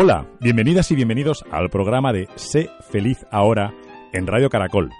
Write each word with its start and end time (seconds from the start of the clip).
Hola, 0.00 0.28
bienvenidas 0.38 0.92
y 0.92 0.94
bienvenidos 0.94 1.44
al 1.50 1.70
programa 1.70 2.12
de 2.12 2.28
Sé 2.36 2.70
feliz 2.88 3.26
ahora 3.32 3.74
en 4.12 4.28
Radio 4.28 4.48
Caracol. 4.48 4.90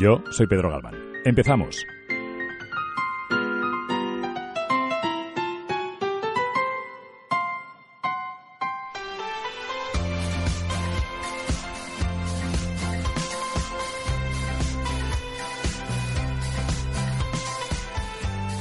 Yo 0.00 0.24
soy 0.32 0.48
Pedro 0.48 0.70
Galván. 0.70 0.96
Empezamos. 1.24 1.86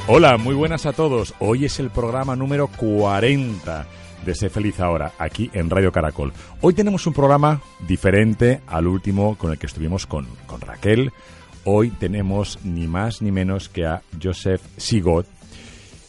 Hola, 0.05 0.37
muy 0.37 0.53
buenas 0.53 0.85
a 0.85 0.93
todos. 0.93 1.33
Hoy 1.39 1.65
es 1.65 1.79
el 1.79 1.89
programa 1.89 2.35
número 2.35 2.67
40 2.67 3.87
de 4.25 4.35
Sé 4.35 4.49
Feliz 4.49 4.79
Ahora, 4.79 5.13
aquí 5.17 5.49
en 5.53 5.69
Radio 5.69 5.91
Caracol. 5.91 6.33
Hoy 6.61 6.73
tenemos 6.73 7.05
un 7.07 7.13
programa 7.13 7.61
diferente 7.87 8.61
al 8.67 8.87
último 8.87 9.37
con 9.37 9.51
el 9.51 9.57
que 9.57 9.65
estuvimos 9.65 10.05
con, 10.05 10.27
con 10.45 10.61
Raquel. 10.61 11.11
Hoy 11.65 11.89
tenemos 11.91 12.59
ni 12.63 12.87
más 12.87 13.21
ni 13.21 13.31
menos 13.31 13.69
que 13.69 13.85
a 13.85 14.01
Joseph 14.21 14.61
Sigot, 14.77 15.25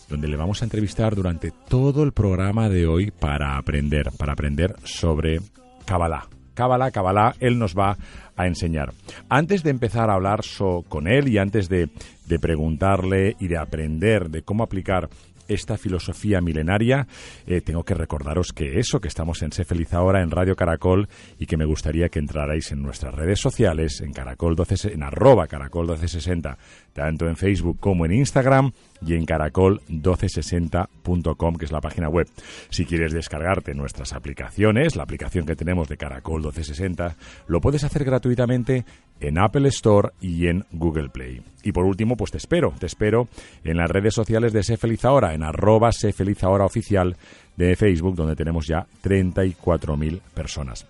donde 0.09 0.29
le 0.29 0.37
vamos 0.37 0.63
a 0.63 0.65
entrevistar 0.65 1.15
durante 1.15 1.53
todo 1.69 2.03
el 2.03 2.13
programa 2.13 2.69
de 2.69 2.87
hoy 2.87 3.11
para 3.11 3.57
aprender, 3.57 4.11
para 4.17 4.33
aprender 4.33 4.75
sobre 4.85 5.41
Kabbalah. 5.85 6.29
Kabbalah, 6.55 6.91
Kabbalah, 6.91 7.35
él 7.41 7.59
nos 7.59 7.75
va 7.75 7.97
a 8.37 8.47
enseñar. 8.47 8.93
Antes 9.29 9.63
de 9.63 9.71
empezar 9.71 10.11
a 10.11 10.15
hablar 10.15 10.41
con 10.89 11.09
él 11.09 11.29
y 11.29 11.39
antes 11.39 11.69
de, 11.69 11.89
de 12.27 12.39
preguntarle 12.39 13.37
y 13.39 13.49
de 13.49 13.57
aprender 13.57 14.31
de 14.31 14.43
cómo 14.43 14.63
aplicar 14.63 15.09
esta 15.55 15.77
filosofía 15.77 16.41
milenaria, 16.41 17.07
eh, 17.47 17.61
tengo 17.61 17.85
que 17.85 17.95
recordaros 17.95 18.53
que 18.53 18.79
eso, 18.79 19.01
que 19.01 19.09
estamos 19.09 19.43
en 19.43 19.53
Sé 19.53 19.65
Feliz 19.65 19.93
Ahora, 19.93 20.23
en 20.23 20.31
Radio 20.31 20.57
Caracol, 20.57 21.09
y 21.39 21.47
que 21.47 21.57
me 21.57 21.65
gustaría 21.65 22.09
que 22.09 22.19
entrarais 22.19 22.73
en 22.73 22.83
nuestras 22.83 23.15
redes 23.15 23.41
sociales, 23.41 24.01
en 24.01 24.13
Caracol 24.13 24.57
12, 24.57 24.93
en 24.93 25.03
arroba 25.03 25.47
Caracol 25.47 25.87
1260, 25.87 26.59
tanto 26.93 27.29
en 27.29 27.37
Facebook 27.37 27.79
como 27.81 28.07
en 28.07 28.13
Instagram, 28.13 28.73
y 29.05 29.15
en 29.15 29.27
caracol1260.com, 29.27 31.57
que 31.57 31.65
es 31.65 31.73
la 31.73 31.81
página 31.81 32.09
web. 32.09 32.29
Si 32.69 32.85
quieres 32.85 33.13
descargarte 33.13 33.75
nuestras 33.75 34.13
aplicaciones, 34.13 34.95
la 34.97 35.05
aplicación 35.05 35.47
que 35.47 35.57
tenemos 35.57 35.89
de 35.89 35.97
Caracol 35.97 36.43
1260, 36.43 37.17
lo 37.47 37.61
puedes 37.61 37.85
hacer 37.85 38.05
gratuitamente 38.05 38.85
en 39.21 39.39
Apple 39.39 39.69
Store 39.69 40.11
y 40.21 40.49
en 40.49 40.65
Google 40.73 41.11
Play. 41.11 41.43
Y 41.63 41.73
por 41.73 41.85
último, 41.85 42.17
pues 42.17 42.31
te 42.31 42.39
espero, 42.39 42.73
te 42.79 42.87
espero 42.87 43.29
en 43.65 43.77
las 43.77 43.91
redes 43.91 44.15
sociales 44.15 44.53
de 44.53 44.63
Sé 44.63 44.77
Feliz 44.77 45.05
Ahora, 45.05 45.35
en 45.35 45.43
arroba 45.43 45.91
Sé 45.93 46.15
Ahora 46.43 46.65
oficial 46.65 47.17
de 47.57 47.77
Facebook, 47.77 48.17
donde 48.17 48.37
tenemos 48.37 48.67
ya 48.67 48.87
34.000 49.03 50.21
personas. 50.35 50.87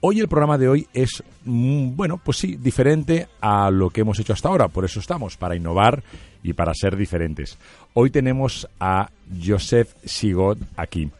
Hoy 0.00 0.20
el 0.20 0.28
programa 0.28 0.58
de 0.58 0.68
hoy 0.68 0.86
es, 0.94 1.24
mm, 1.44 1.96
bueno, 1.96 2.20
pues 2.22 2.36
sí, 2.36 2.54
diferente 2.54 3.26
a 3.40 3.68
lo 3.72 3.90
que 3.90 4.02
hemos 4.02 4.20
hecho 4.20 4.32
hasta 4.32 4.48
ahora. 4.48 4.68
Por 4.68 4.84
eso 4.84 5.00
estamos, 5.00 5.36
para 5.36 5.56
innovar 5.56 6.04
y 6.40 6.52
para 6.52 6.72
ser 6.72 6.96
diferentes. 6.96 7.58
Hoy 7.94 8.10
tenemos 8.10 8.68
a 8.78 9.10
Joseph 9.44 9.92
Sigot 10.04 10.58
aquí, 10.76 11.10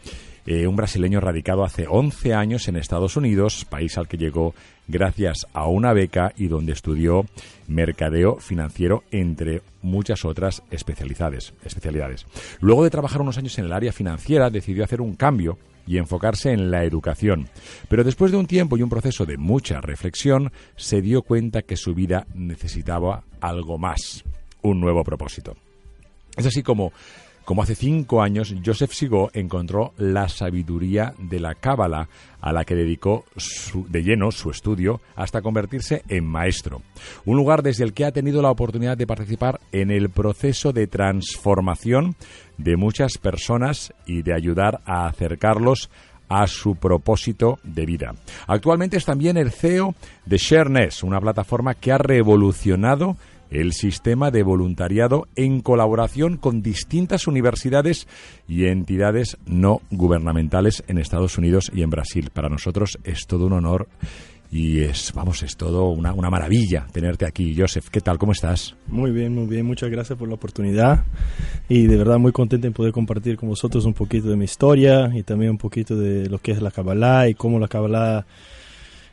eh, 0.46 0.68
un 0.68 0.76
brasileño 0.76 1.18
radicado 1.18 1.64
hace 1.64 1.88
11 1.88 2.34
años 2.34 2.68
en 2.68 2.76
Estados 2.76 3.16
Unidos, 3.16 3.64
país 3.64 3.98
al 3.98 4.06
que 4.06 4.16
llegó 4.16 4.54
gracias 4.88 5.46
a 5.52 5.66
una 5.66 5.92
beca 5.92 6.32
y 6.36 6.48
donde 6.48 6.72
estudió 6.72 7.24
mercadeo 7.68 8.36
financiero, 8.36 9.04
entre 9.10 9.62
muchas 9.82 10.24
otras 10.24 10.62
especialidades. 10.70 11.54
especialidades. 11.64 12.26
Luego 12.60 12.84
de 12.84 12.90
trabajar 12.90 13.20
unos 13.20 13.38
años 13.38 13.56
en 13.58 13.66
el 13.66 13.72
área 13.72 13.92
financiera, 13.92 14.50
decidió 14.50 14.84
hacer 14.84 15.00
un 15.00 15.14
cambio 15.14 15.58
y 15.86 15.96
enfocarse 15.96 16.52
en 16.52 16.70
la 16.70 16.84
educación. 16.84 17.48
Pero 17.88 18.04
después 18.04 18.30
de 18.30 18.36
un 18.36 18.46
tiempo 18.46 18.76
y 18.76 18.82
un 18.82 18.90
proceso 18.90 19.24
de 19.24 19.38
mucha 19.38 19.80
reflexión, 19.80 20.52
se 20.76 21.00
dio 21.00 21.22
cuenta 21.22 21.62
que 21.62 21.76
su 21.76 21.94
vida 21.94 22.26
necesitaba 22.34 23.24
algo 23.40 23.78
más, 23.78 24.24
un 24.62 24.80
nuevo 24.80 25.02
propósito. 25.04 25.56
Es 26.36 26.46
así 26.46 26.62
como 26.62 26.92
como 27.48 27.62
hace 27.62 27.74
cinco 27.74 28.20
años, 28.20 28.54
Joseph 28.62 28.92
Sigo 28.92 29.30
encontró 29.32 29.94
la 29.96 30.28
sabiduría 30.28 31.14
de 31.18 31.40
la 31.40 31.54
Cábala, 31.54 32.06
a 32.42 32.52
la 32.52 32.66
que 32.66 32.74
dedicó 32.74 33.24
de 33.88 34.02
lleno 34.02 34.30
su 34.32 34.50
estudio 34.50 35.00
hasta 35.16 35.40
convertirse 35.40 36.02
en 36.08 36.26
maestro. 36.26 36.82
Un 37.24 37.38
lugar 37.38 37.62
desde 37.62 37.84
el 37.84 37.94
que 37.94 38.04
ha 38.04 38.12
tenido 38.12 38.42
la 38.42 38.50
oportunidad 38.50 38.98
de 38.98 39.06
participar 39.06 39.60
en 39.72 39.90
el 39.90 40.10
proceso 40.10 40.74
de 40.74 40.88
transformación 40.88 42.16
de 42.58 42.76
muchas 42.76 43.16
personas 43.16 43.94
y 44.04 44.20
de 44.20 44.34
ayudar 44.34 44.82
a 44.84 45.06
acercarlos 45.06 45.88
a 46.28 46.46
su 46.48 46.76
propósito 46.76 47.60
de 47.62 47.86
vida. 47.86 48.14
Actualmente 48.46 48.98
es 48.98 49.06
también 49.06 49.38
el 49.38 49.52
CEO 49.52 49.94
de 50.26 50.36
ShareNess, 50.36 51.02
una 51.02 51.18
plataforma 51.18 51.72
que 51.72 51.92
ha 51.92 51.98
revolucionado 51.98 53.16
el 53.50 53.72
sistema 53.72 54.30
de 54.30 54.42
voluntariado 54.42 55.26
en 55.36 55.60
colaboración 55.60 56.36
con 56.36 56.62
distintas 56.62 57.26
universidades 57.26 58.06
y 58.46 58.66
entidades 58.66 59.36
no 59.46 59.80
gubernamentales 59.90 60.84
en 60.88 60.98
Estados 60.98 61.38
Unidos 61.38 61.70
y 61.74 61.82
en 61.82 61.90
Brasil. 61.90 62.30
Para 62.32 62.48
nosotros 62.48 62.98
es 63.04 63.26
todo 63.26 63.46
un 63.46 63.54
honor 63.54 63.88
y 64.50 64.80
es, 64.80 65.12
vamos, 65.14 65.42
es 65.42 65.56
todo 65.56 65.90
una, 65.90 66.12
una 66.14 66.30
maravilla 66.30 66.86
tenerte 66.92 67.26
aquí. 67.26 67.54
Joseph, 67.56 67.88
¿qué 67.90 68.00
tal? 68.00 68.18
¿Cómo 68.18 68.32
estás? 68.32 68.74
Muy 68.86 69.10
bien, 69.10 69.34
muy 69.34 69.46
bien. 69.46 69.66
Muchas 69.66 69.90
gracias 69.90 70.18
por 70.18 70.28
la 70.28 70.34
oportunidad 70.34 71.04
y 71.68 71.86
de 71.86 71.96
verdad 71.96 72.18
muy 72.18 72.32
contento 72.32 72.66
en 72.66 72.72
poder 72.72 72.92
compartir 72.92 73.36
con 73.36 73.48
vosotros 73.48 73.84
un 73.84 73.94
poquito 73.94 74.28
de 74.28 74.36
mi 74.36 74.44
historia 74.44 75.10
y 75.14 75.22
también 75.22 75.52
un 75.52 75.58
poquito 75.58 75.96
de 75.96 76.28
lo 76.28 76.38
que 76.38 76.52
es 76.52 76.62
la 76.62 76.70
Kabbalah 76.70 77.28
y 77.28 77.34
cómo 77.34 77.58
la 77.58 77.68
Kabbalah 77.68 78.26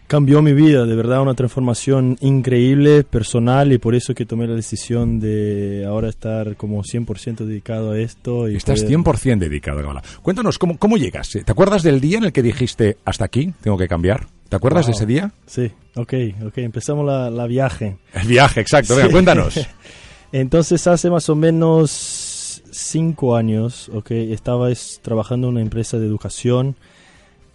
cambió 0.08 0.42
mi 0.42 0.54
vida, 0.54 0.86
de 0.86 0.96
verdad 0.96 1.22
una 1.22 1.34
transformación 1.34 2.18
increíble, 2.22 3.04
personal, 3.04 3.72
y 3.72 3.78
por 3.78 3.96
eso 3.96 4.14
que 4.14 4.26
tomé 4.26 4.48
la 4.48 4.56
decisión 4.56 5.20
de 5.20 5.86
ahora 5.88 6.10
estar 6.10 6.56
como 6.56 6.84
100% 6.84 7.46
dedicado 7.46 7.92
a 7.92 8.00
esto. 8.00 8.50
Y 8.50 8.56
Estás 8.56 8.86
100% 8.88 9.40
dedicado 9.40 9.80
a 9.80 9.82
Kabbalah. 9.82 10.04
Cuéntanos, 10.22 10.58
¿cómo, 10.58 10.78
¿cómo 10.78 10.98
llegas? 10.98 11.30
¿Te 11.30 11.52
acuerdas 11.52 11.84
del 11.84 12.00
día 12.00 12.18
en 12.18 12.26
el 12.26 12.34
que 12.34 12.44
dijiste, 12.44 12.98
hasta 13.06 13.26
aquí, 13.26 13.54
tengo 13.62 13.78
que 13.78 13.88
cambiar? 13.88 14.28
¿Te 14.50 14.56
acuerdas 14.56 14.86
de 14.86 14.92
ese 14.92 15.06
día? 15.06 15.32
Sí, 15.48 15.72
ok, 15.96 16.14
ok, 16.46 16.58
empezamos 16.60 17.06
la, 17.06 17.30
la 17.30 17.48
viaje. 17.48 17.98
El 18.14 18.28
viaje, 18.28 18.62
exacto, 18.62 18.96
Venga, 18.96 19.10
cuéntanos. 19.10 19.60
Entonces 20.32 20.86
hace 20.88 21.10
más 21.10 21.30
o 21.30 21.36
menos 21.36 22.62
cinco 22.72 23.36
años, 23.36 23.90
ok, 23.94 24.12
estaba 24.12 24.70
trabajando 25.02 25.48
en 25.48 25.54
una 25.54 25.62
empresa 25.62 25.98
de 25.98 26.06
educación 26.06 26.76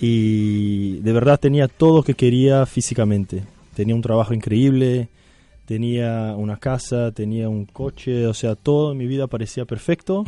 y 0.00 0.99
de 1.00 1.12
verdad 1.12 1.38
tenía 1.38 1.69
todo 1.69 1.99
lo 1.99 2.03
que 2.03 2.15
quería 2.15 2.65
físicamente. 2.65 3.44
Tenía 3.75 3.94
un 3.94 4.00
trabajo 4.00 4.33
increíble, 4.33 5.11
tenía 5.66 6.34
una 6.37 6.56
casa, 6.56 7.12
tenía 7.12 7.49
un 7.49 7.66
coche, 7.66 8.27
o 8.27 8.34
sea, 8.34 8.55
todo 8.55 8.93
en 8.93 8.99
mi 8.99 9.06
vida 9.06 9.27
parecía 9.27 9.66
perfecto, 9.66 10.25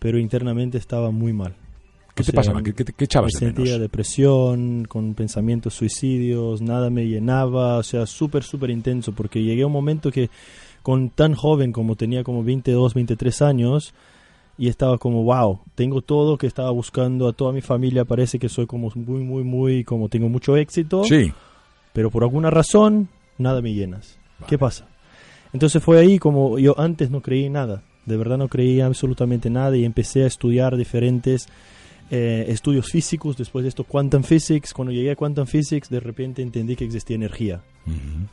pero 0.00 0.18
internamente 0.18 0.78
estaba 0.78 1.12
muy 1.12 1.32
mal. 1.32 1.54
¿Qué 2.14 2.24
te 2.24 2.32
pasaba? 2.32 2.60
¿Qué, 2.60 2.74
qué, 2.74 2.84
qué 2.84 3.04
echabas 3.04 3.34
me 3.34 3.40
de 3.40 3.46
sentía 3.46 3.64
menos? 3.64 3.80
depresión, 3.80 4.84
con 4.86 5.14
pensamientos 5.14 5.74
suicidios, 5.74 6.60
nada 6.60 6.90
me 6.90 7.06
llenaba, 7.06 7.76
o 7.78 7.82
sea, 7.84 8.04
súper, 8.06 8.42
súper 8.42 8.70
intenso, 8.70 9.12
porque 9.12 9.40
llegué 9.40 9.62
a 9.62 9.66
un 9.68 9.72
momento 9.72 10.10
que 10.10 10.28
con 10.82 11.10
tan 11.10 11.34
joven 11.34 11.70
como 11.70 11.94
tenía 11.94 12.24
como 12.24 12.42
22, 12.42 12.94
23 12.94 13.42
años, 13.42 13.94
y 14.58 14.68
estaba 14.68 14.98
como, 14.98 15.22
wow, 15.22 15.60
tengo 15.76 16.02
todo 16.02 16.36
que 16.36 16.48
estaba 16.48 16.70
buscando 16.72 17.28
a 17.28 17.32
toda 17.32 17.52
mi 17.52 17.60
familia, 17.60 18.04
parece 18.04 18.38
que 18.40 18.48
soy 18.48 18.66
como 18.66 18.90
muy, 18.96 19.22
muy, 19.22 19.44
muy, 19.44 19.84
como 19.84 20.08
tengo 20.08 20.28
mucho 20.28 20.56
éxito, 20.56 21.04
Sí. 21.04 21.32
pero 21.92 22.10
por 22.10 22.24
alguna 22.24 22.50
razón 22.50 23.08
nada 23.38 23.62
me 23.62 23.72
llenas. 23.72 24.18
¿Qué 24.48 24.58
pasa? 24.58 24.88
Entonces 25.52 25.82
fue 25.82 25.98
ahí 25.98 26.18
como 26.18 26.58
yo 26.58 26.78
antes 26.78 27.10
no 27.10 27.22
creí 27.22 27.48
nada, 27.48 27.82
de 28.04 28.16
verdad 28.16 28.36
no 28.36 28.48
creía 28.48 28.86
absolutamente 28.86 29.48
nada 29.48 29.76
y 29.76 29.84
empecé 29.84 30.24
a 30.24 30.26
estudiar 30.26 30.76
diferentes 30.76 31.46
eh, 32.10 32.46
estudios 32.48 32.86
físicos, 32.90 33.36
después 33.36 33.62
de 33.62 33.68
esto 33.68 33.84
quantum 33.84 34.22
physics, 34.22 34.72
cuando 34.74 34.92
llegué 34.92 35.10
a 35.12 35.16
quantum 35.16 35.46
physics 35.46 35.88
de 35.90 36.00
repente 36.00 36.42
entendí 36.42 36.74
que 36.74 36.84
existía 36.84 37.16
energía. 37.16 37.62
Ujú. 37.86 38.26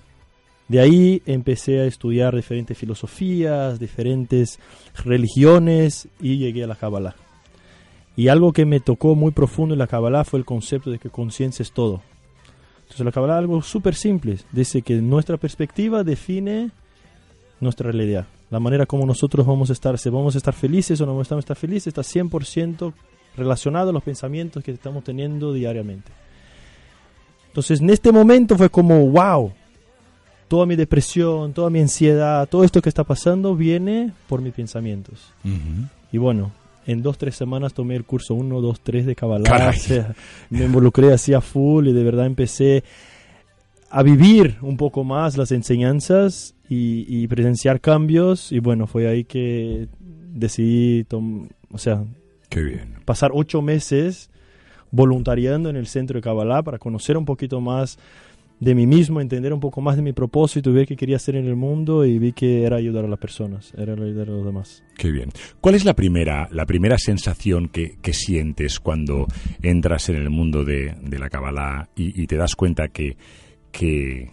De 0.68 0.80
ahí 0.80 1.22
empecé 1.26 1.82
a 1.82 1.86
estudiar 1.86 2.36
diferentes 2.36 2.78
filosofías, 2.78 3.80
diferentes 3.80 4.60
religiones 5.04 6.08
y 6.20 6.38
llegué 6.38 6.64
a 6.64 6.68
la 6.68 6.76
Kabbalah. 6.76 7.16
Y 8.16 8.30
algo 8.30 8.54
que 8.54 8.66
me 8.66 8.80
tocó 8.80 9.16
muy 9.16 9.32
profundo 9.32 9.76
en 9.76 9.80
la 9.80 9.88
Kabbalah 9.88 10.24
fue 10.24 10.40
el 10.40 10.46
concepto 10.46 10.90
de 10.90 10.98
que 11.00 11.10
conciencia 11.10 11.62
es 11.62 11.72
todo. 11.72 12.02
Entonces 12.84 13.06
la 13.06 13.12
Kabbalah 13.12 13.36
es 13.36 13.40
algo 13.40 13.62
súper 13.62 13.94
simple. 13.94 14.38
Dice 14.52 14.82
que 14.82 14.96
nuestra 14.96 15.38
perspectiva 15.38 16.04
define 16.04 16.72
nuestra 17.60 17.92
realidad. 17.92 18.26
La 18.50 18.60
manera 18.60 18.86
como 18.86 19.06
nosotros 19.06 19.46
vamos 19.46 19.70
a 19.70 19.74
estar, 19.74 19.98
si 19.98 20.10
vamos 20.10 20.36
a 20.36 20.38
estar 20.38 20.54
felices 20.54 21.00
o 21.02 21.06
no 21.06 21.12
vamos 21.12 21.32
a 21.32 21.40
estar 21.40 21.58
felices, 21.58 21.88
está 21.88 22.02
100% 22.02 22.94
relacionado 23.36 23.90
a 23.90 23.94
los 23.94 24.04
pensamientos 24.04 24.64
que 24.64 24.72
estamos 24.72 25.04
teniendo 25.04 25.54
diariamente. 25.54 26.12
Entonces 27.48 27.82
en 27.82 27.90
este 27.90 28.12
momento 28.12 28.58
fue 28.58 28.70
como, 28.70 29.08
wow, 29.08 29.52
toda 30.48 30.66
mi 30.66 30.76
depresión, 30.76 31.54
toda 31.54 31.70
mi 31.70 31.80
ansiedad, 31.80 32.48
todo 32.48 32.64
esto 32.64 32.82
que 32.82 32.90
está 32.90 33.04
pasando 33.04 33.56
viene 33.56 34.12
por 34.28 34.42
mis 34.42 34.54
pensamientos. 34.54 35.34
Y 36.12 36.18
bueno, 36.18 36.52
en 36.86 37.02
dos, 37.02 37.18
tres 37.18 37.36
semanas 37.36 37.74
tomé 37.74 37.96
el 37.96 38.06
curso 38.06 38.36
1, 38.36 38.62
2, 38.62 38.80
3 38.82 39.06
de 39.06 39.16
Kabbalah. 39.16 39.74
me 40.50 40.66
involucré 40.66 41.14
así 41.14 41.34
a 41.34 41.42
full 41.42 41.88
y 41.88 41.94
de 41.94 42.04
verdad 42.04 42.26
empecé 42.26 42.84
a 43.90 44.04
vivir 44.04 44.58
un 44.62 44.78
poco 44.78 45.04
más 45.04 45.38
las 45.38 45.52
enseñanzas 45.52 46.56
y, 46.70 47.28
presenciar 47.28 47.82
cambios. 47.82 48.52
Y 48.52 48.60
bueno, 48.60 48.88
fue 48.88 49.08
ahí 49.08 49.24
que 49.24 49.88
decidí, 50.00 51.06
o 51.12 51.78
sea, 51.78 52.04
pasar 53.06 53.32
ocho 53.34 53.62
meses 53.62 54.30
voluntariando 54.92 55.70
en 55.70 55.76
el 55.76 55.88
centro 55.88 56.18
de 56.18 56.22
Kabbalah 56.22 56.64
para 56.64 56.78
conocer 56.78 57.18
un 57.18 57.26
poquito 57.26 57.60
más 57.60 57.98
de 58.60 58.74
mí 58.74 58.88
mismo, 58.88 59.20
entender 59.20 59.54
un 59.54 59.60
poco 59.60 59.82
más 59.82 59.96
de 59.96 60.02
mi 60.02 60.14
propósito 60.14 60.72
ver 60.72 60.88
qué 60.88 60.96
quería 60.96 61.18
hacer 61.18 61.36
en 61.36 61.46
el 61.46 61.56
mundo 61.56 62.06
y 62.06 62.18
vi 62.20 62.32
que 62.32 62.64
era 62.64 62.78
ayudar 62.78 63.06
a 63.06 63.08
las 63.08 63.20
personas, 63.20 63.74
era 63.78 63.94
ayudar 63.94 64.30
a 64.30 64.32
los 64.32 64.46
demás. 64.46 64.84
Qué 64.98 65.12
bien. 65.12 65.30
¿Cuál 65.60 65.76
es 65.76 65.86
la 65.86 65.94
primera, 65.94 66.48
la 66.52 66.66
primera 66.66 66.98
sensación 66.98 67.70
que, 67.70 67.96
sientes 68.14 68.80
cuando 68.80 69.28
entras 69.62 70.08
en 70.10 70.16
el 70.16 70.30
mundo 70.30 70.64
de, 70.64 70.96
la 71.18 71.30
Kabbalah 71.30 71.90
y, 71.96 72.26
te 72.28 72.38
das 72.38 72.56
cuenta 72.56 72.88
que, 72.88 73.18
que, 73.72 74.32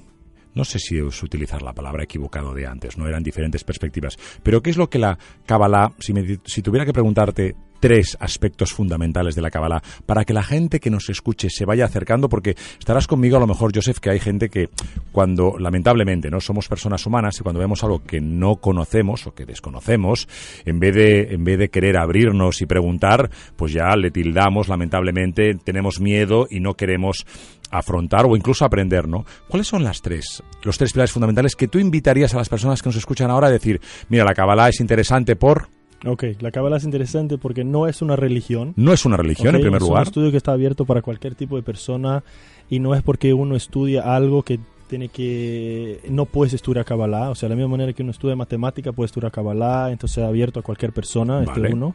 no 0.55 0.65
sé 0.65 0.79
si 0.79 0.99
es 0.99 1.23
utilizar 1.23 1.63
la 1.63 1.73
palabra 1.73 2.05
equivocado 2.05 2.55
de 2.55 2.67
antes, 2.67 2.97
no 2.97 3.09
eran 3.09 3.25
diferentes 3.25 3.65
perspectivas, 3.65 4.17
pero 4.43 4.63
¿qué 4.63 4.71
es 4.71 4.77
lo 4.77 4.89
que 4.89 5.01
la 5.01 5.19
Kabbalah, 5.47 5.93
si, 5.99 6.13
si 6.45 6.63
tuviera 6.63 6.87
que 6.87 6.93
preguntarte 6.93 7.57
tres 7.83 8.17
aspectos 8.21 8.73
fundamentales 8.73 9.35
de 9.35 9.43
la 9.43 9.51
Kabbalah 9.51 9.83
para 10.07 10.25
que 10.25 10.33
la 10.33 10.45
gente 10.45 10.79
que 10.79 10.89
nos 10.89 11.11
escuche 11.11 11.51
se 11.51 11.65
vaya 11.65 11.85
acercando, 11.85 12.29
porque 12.29 12.55
estarás 12.79 13.09
conmigo 13.09 13.37
a 13.37 13.41
lo 13.41 13.49
mejor, 13.49 13.73
Joseph, 13.75 13.99
que 13.99 14.09
hay 14.09 14.21
gente 14.21 14.51
que 14.51 14.69
cuando, 15.11 15.59
lamentablemente, 15.59 16.31
no 16.31 16.41
somos 16.41 16.69
personas 16.69 17.05
humanas 17.07 17.41
y 17.41 17.43
cuando 17.43 17.59
vemos 17.59 17.83
algo 17.83 18.05
que 18.05 18.21
no 18.21 18.55
conocemos 18.57 19.27
o 19.27 19.35
que 19.35 19.47
desconocemos, 19.47 20.29
en 20.65 20.79
vez 20.79 20.95
de, 20.95 21.35
en 21.35 21.43
vez 21.43 21.59
de 21.59 21.71
querer 21.71 21.97
abrirnos 21.97 22.63
y 22.63 22.67
preguntar, 22.67 23.31
pues 23.57 23.73
ya 23.73 23.97
le 23.97 24.13
tildamos, 24.13 24.69
lamentablemente, 24.69 25.57
tenemos 25.57 26.01
miedo 26.01 26.47
y 26.49 26.61
no 26.61 26.75
queremos 26.75 27.27
afrontar 27.73 28.27
o 28.27 28.37
incluso 28.37 28.65
aprender, 28.65 29.09
¿no? 29.09 29.27
¿Cuáles 29.49 29.67
son 29.67 29.83
las 29.83 30.03
tres, 30.03 30.45
los 30.63 30.79
tres 30.79 30.93
pilares 30.93 31.11
fundamentales 31.11 31.57
que 31.57 31.67
tú 31.67 31.81
invitarías 31.81 32.33
a 32.33 32.37
las 32.37 32.49
personas 32.49 32.81
que 32.81 32.91
nos 32.91 32.97
escuchan 32.97 33.29
ahora 33.29 33.49
a 33.49 33.51
decir, 33.51 33.81
mira, 34.09 34.25
la 34.25 34.35
Kabbalah 34.35 34.69
es 34.69 34.79
interesante 34.79 35.35
por 35.35 35.82
Ok, 36.05 36.25
la 36.41 36.51
Kabbalah 36.51 36.79
es 36.79 36.85
interesante 36.85 37.39
porque 37.39 37.65
no 37.65 37.87
es 37.87 38.03
una 38.03 38.17
religión. 38.17 38.73
No 38.77 38.93
es 38.93 39.05
una 39.05 39.17
religión, 39.17 39.55
en 39.55 39.61
primer 39.61 39.81
lugar. 39.81 40.03
Es 40.03 40.09
un 40.09 40.11
estudio 40.11 40.31
que 40.31 40.37
está 40.37 40.53
abierto 40.53 40.85
para 40.85 41.03
cualquier 41.03 41.35
tipo 41.35 41.57
de 41.57 41.63
persona 41.63 42.25
y 42.69 42.81
no 42.81 42.95
es 42.95 43.03
porque 43.03 43.35
uno 43.35 43.55
estudia 43.55 44.15
algo 44.15 44.43
que 44.43 44.59
tiene 44.89 45.09
que 45.09 46.01
no 46.11 46.27
puedes 46.27 46.53
estudiar 46.53 46.85
Kabbalah, 46.85 47.31
o 47.31 47.35
sea, 47.35 47.49
de 47.49 47.55
la 47.55 47.57
misma 47.57 47.71
manera 47.71 47.95
que 47.95 48.03
uno 48.03 48.11
estudia 48.11 48.37
matemática 48.37 48.93
puede 48.93 49.07
estudiar 49.07 49.33
Kabbalah, 49.33 49.91
entonces 49.91 50.19
es 50.19 50.25
abierto 50.25 50.61
a 50.61 50.63
cualquier 50.63 50.93
persona, 50.93 51.43
este 51.43 51.73
uno. 51.73 51.95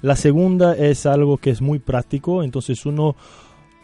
La 0.00 0.16
segunda 0.16 0.74
es 0.74 1.04
algo 1.04 1.36
que 1.36 1.50
es 1.50 1.60
muy 1.60 1.78
práctico, 1.78 2.42
entonces 2.42 2.86
uno 2.86 3.16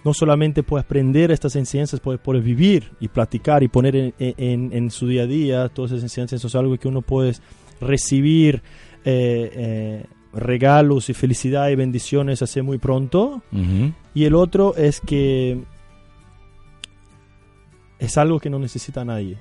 no 0.05 0.15
solamente 0.15 0.63
puede 0.63 0.83
aprender 0.83 1.31
estas 1.31 1.57
enseñanzas, 1.57 2.01
puede, 2.01 2.19
puede 2.19 2.41
vivir 2.41 2.93
y 3.01 3.09
platicar 3.09 3.63
y 3.63 3.69
poner 3.69 3.97
en, 3.97 4.15
en, 4.19 4.73
en, 4.73 4.91
su 4.91 5.07
día 5.07 5.23
a 5.23 5.27
día 5.27 5.69
todas 5.69 5.93
esas 5.93 6.05
enseñanzas, 6.05 6.41
eso 6.41 6.49
es 6.49 6.55
algo 6.55 6.77
que 6.79 6.89
uno 6.89 7.03
puede 7.03 7.35
recibir 7.81 8.63
eh, 9.05 9.51
eh, 9.55 10.05
regalos 10.33 11.09
y 11.09 11.15
felicidad 11.15 11.69
y 11.71 11.75
bendiciones 11.75 12.43
hace 12.43 12.63
muy 12.63 12.79
pronto. 12.79 13.43
Y 14.15 14.25
el 14.25 14.35
otro 14.35 14.77
es 14.77 15.01
que 15.01 15.63
es 17.99 18.19
algo 18.19 18.39
que 18.39 18.51
no 18.51 18.59
necesita 18.59 19.05
nadie. 19.05 19.39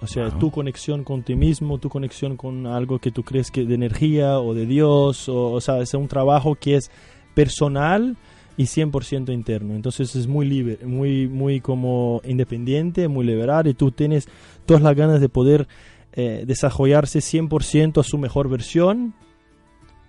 O 0.00 0.06
sea, 0.06 0.30
tu 0.38 0.50
conexión 0.50 1.02
con 1.02 1.22
ti 1.22 1.34
mismo, 1.34 1.78
tu 1.78 1.88
conexión 1.88 2.36
con 2.36 2.66
algo 2.66 2.98
que 2.98 3.10
tú 3.10 3.22
crees 3.22 3.50
que 3.50 3.64
de 3.64 3.74
energía 3.74 4.38
o 4.38 4.52
de 4.52 4.66
Dios, 4.66 5.28
o, 5.28 5.52
o 5.52 5.60
sea, 5.60 5.78
es 5.78 5.94
un 5.94 6.08
trabajo 6.08 6.56
que 6.56 6.76
es 6.76 6.90
personal 7.34 8.16
y 8.56 8.64
100% 8.64 9.32
interno. 9.32 9.74
Entonces 9.74 10.14
es 10.16 10.26
muy 10.26 10.46
libre, 10.46 10.78
muy, 10.84 11.28
muy 11.28 11.60
como 11.60 12.20
independiente, 12.24 13.08
muy 13.08 13.26
liberal 13.26 13.66
y 13.66 13.74
tú 13.74 13.90
tienes 13.90 14.28
todas 14.66 14.82
las 14.82 14.94
ganas 14.94 15.20
de 15.20 15.28
poder 15.28 15.66
eh, 16.12 16.44
desarrollarse 16.46 17.18
100% 17.18 18.00
a 18.00 18.04
su 18.04 18.18
mejor 18.18 18.48
versión 18.48 19.14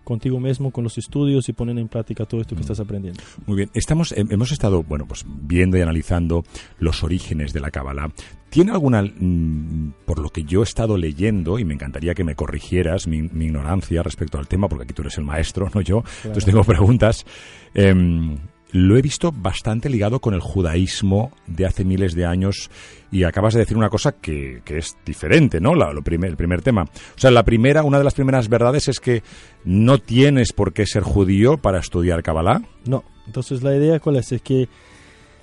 contigo 0.06 0.40
mismo, 0.40 0.72
con 0.72 0.86
los 0.86 0.98
estudios 0.98 1.50
y 1.50 1.54
poner 1.54 1.78
en 1.78 1.90
práctica 1.90 2.26
todo 2.26 2.40
esto 2.40 2.56
que 2.56 2.60
mm. 2.60 2.62
estás 2.62 2.80
aprendiendo. 2.80 3.22
Muy 3.46 3.58
bien, 3.58 3.70
estamos, 3.74 4.14
hemos 4.16 4.54
estado, 4.54 4.84
bueno, 4.84 5.06
pues 5.06 5.26
viendo 5.28 5.78
y 5.78 5.82
analizando 5.82 6.46
los 6.80 7.04
orígenes 7.04 7.52
de 7.52 7.60
la 7.60 7.72
Kabbalah. 7.72 8.12
¿Tiene 8.50 8.72
alguna, 8.72 9.02
mm, 9.02 9.96
por 10.06 10.20
lo 10.20 10.30
que 10.30 10.46
yo 10.46 10.62
he 10.62 10.64
estado 10.64 10.98
leyendo, 10.98 11.60
y 11.60 11.66
me 11.66 11.74
encantaría 11.74 12.14
que 12.14 12.24
me 12.24 12.36
corrigieras 12.36 13.08
mi, 13.08 13.18
ignorancia 13.18 14.02
respecto 14.02 14.38
al 14.38 14.48
tema, 14.48 14.70
porque 14.70 14.84
aquí 14.86 14.94
tú 14.94 15.02
eres 15.02 15.18
el 15.18 15.26
maestro, 15.26 15.70
no 15.76 15.82
yo, 15.82 16.04
entonces 16.24 16.46
tengo 16.46 16.64
preguntas. 16.64 17.26
Em, 17.74 18.38
lo 18.76 18.98
he 18.98 19.02
visto 19.02 19.32
bastante 19.32 19.90
ligado 19.90 20.20
con 20.20 20.34
el 20.34 20.42
judaísmo 20.42 21.32
de 21.48 21.66
hace 21.66 21.86
miles 21.86 22.14
de 22.14 22.26
años 22.26 22.70
y 23.10 23.24
acabas 23.24 23.54
de 23.54 23.62
decir 23.62 23.78
una 23.78 23.88
cosa 23.88 24.12
que, 24.12 24.62
es 24.66 24.98
diferente, 25.06 25.62
¿no? 25.62 25.76
lo 25.76 26.02
primer, 26.02 26.32
el 26.32 26.36
primer 26.36 26.62
tema. 26.62 26.84
O 26.84 27.18
sea, 27.18 27.32
la 27.32 27.44
primera, 27.44 27.84
una 27.84 28.00
de 28.00 28.04
las 28.04 28.16
primeras 28.16 28.50
verdades 28.50 28.90
es 28.90 29.00
que 29.00 29.24
no 29.64 30.00
tienes 30.00 30.52
por 30.52 30.74
qué 30.74 30.86
ser 30.86 31.04
judío 31.04 31.56
para 31.56 31.80
estudiar 31.80 32.22
Kabbalah. 32.22 32.64
No, 32.86 33.06
entonces 33.26 33.64
la 33.64 33.74
idea 33.78 34.02
cuál 34.02 34.18
es, 34.18 34.34
es 34.34 34.42
que 34.42 34.68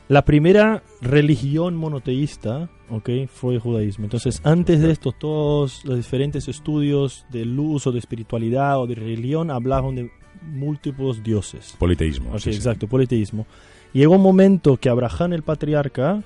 la 0.08 0.26
primera 0.26 0.82
religión 1.00 1.74
monoteísta, 1.74 2.68
¿ok? 2.90 3.08
Fue 3.28 3.54
el 3.54 3.60
judaísmo. 3.60 4.04
Entonces, 4.04 4.42
antes 4.44 4.82
de 4.82 4.90
esto, 4.90 5.10
todos 5.12 5.86
los 5.86 5.96
diferentes 5.96 6.48
estudios 6.48 7.24
de 7.30 7.46
luz 7.46 7.86
o 7.86 7.92
de 7.92 7.98
espiritualidad 7.98 8.78
o 8.78 8.86
de 8.86 8.94
religión 8.94 9.50
hablaban 9.50 9.94
de 9.94 10.10
múltiples 10.44 11.22
dioses. 11.22 11.74
Politeísmo. 11.78 12.38
sí, 12.38 12.50
exacto, 12.50 12.86
politeísmo. 12.86 13.46
Llegó 13.92 14.16
un 14.16 14.22
momento 14.22 14.78
que 14.78 14.88
Abraham, 14.88 15.34
el 15.34 15.42
patriarca, 15.42 16.22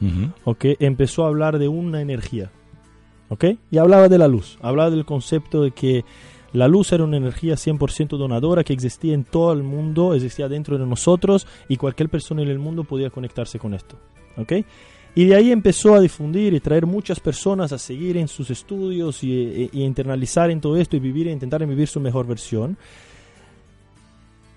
empezó 0.60 1.24
a 1.24 1.28
hablar 1.28 1.58
de 1.58 1.68
una 1.68 2.00
energía. 2.00 2.50
¿okay? 3.28 3.58
Y 3.70 3.78
hablaba 3.78 4.08
de 4.08 4.18
la 4.18 4.28
luz. 4.28 4.58
Hablaba 4.60 4.90
del 4.90 5.04
concepto 5.04 5.62
de 5.62 5.72
que 5.72 6.04
la 6.52 6.68
luz 6.68 6.92
era 6.92 7.04
una 7.04 7.16
energía 7.16 7.54
100% 7.54 8.16
donadora 8.16 8.62
que 8.62 8.72
existía 8.72 9.14
en 9.14 9.24
todo 9.24 9.52
el 9.52 9.62
mundo, 9.62 10.14
existía 10.14 10.48
dentro 10.48 10.78
de 10.78 10.86
nosotros 10.86 11.46
y 11.68 11.76
cualquier 11.76 12.08
persona 12.08 12.42
en 12.42 12.48
el 12.48 12.58
mundo 12.58 12.84
podía 12.84 13.10
conectarse 13.10 13.58
con 13.58 13.74
esto. 13.74 13.98
¿okay? 14.36 14.64
Y 15.16 15.24
de 15.24 15.34
ahí 15.34 15.50
empezó 15.50 15.94
a 15.94 16.00
difundir 16.00 16.54
y 16.54 16.60
traer 16.60 16.86
muchas 16.86 17.18
personas 17.20 17.72
a 17.72 17.78
seguir 17.78 18.16
en 18.16 18.28
sus 18.28 18.50
estudios 18.50 19.24
y, 19.24 19.32
y, 19.32 19.70
y 19.72 19.82
internalizar 19.82 20.50
en 20.50 20.60
todo 20.60 20.76
esto 20.76 20.96
y 20.96 21.00
vivir 21.00 21.26
e 21.26 21.32
intentar 21.32 21.66
vivir 21.66 21.88
su 21.88 22.00
mejor 22.00 22.26
versión. 22.26 22.76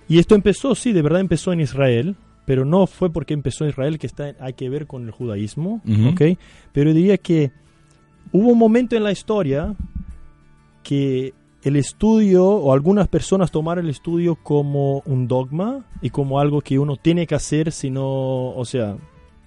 Y 0.09 0.17
esto 0.17 0.33
empezó, 0.33 0.73
sí, 0.73 0.91
de 0.91 1.03
verdad 1.03 1.21
empezó 1.21 1.53
en 1.53 1.61
Israel, 1.61 2.15
pero 2.45 2.65
no 2.65 2.87
fue 2.87 3.11
porque 3.11 3.35
empezó 3.35 3.63
en 3.63 3.69
Israel 3.69 3.99
que 3.99 4.07
está, 4.07 4.33
hay 4.39 4.53
que 4.53 4.67
ver 4.67 4.87
con 4.87 5.03
el 5.05 5.11
judaísmo, 5.11 5.81
Pero 6.73 6.93
diría 6.95 7.19
que 7.19 7.51
hubo 8.31 8.49
un 8.49 8.57
momento 8.57 8.95
en 8.95 9.03
la 9.03 9.11
historia 9.11 9.75
que 10.81 11.35
el 11.61 11.75
estudio 11.75 12.43
o 12.43 12.73
algunas 12.73 13.07
personas 13.07 13.51
tomaron 13.51 13.85
el 13.85 13.91
estudio 13.91 14.35
como 14.35 15.03
un 15.05 15.27
dogma 15.27 15.85
y 16.01 16.09
como 16.09 16.39
algo 16.39 16.61
que 16.61 16.79
uno 16.79 16.95
tiene 16.95 17.27
que 17.27 17.35
hacer 17.35 17.71
si 17.71 17.91
no, 17.91 18.49
o 18.55 18.65
sea, 18.65 18.97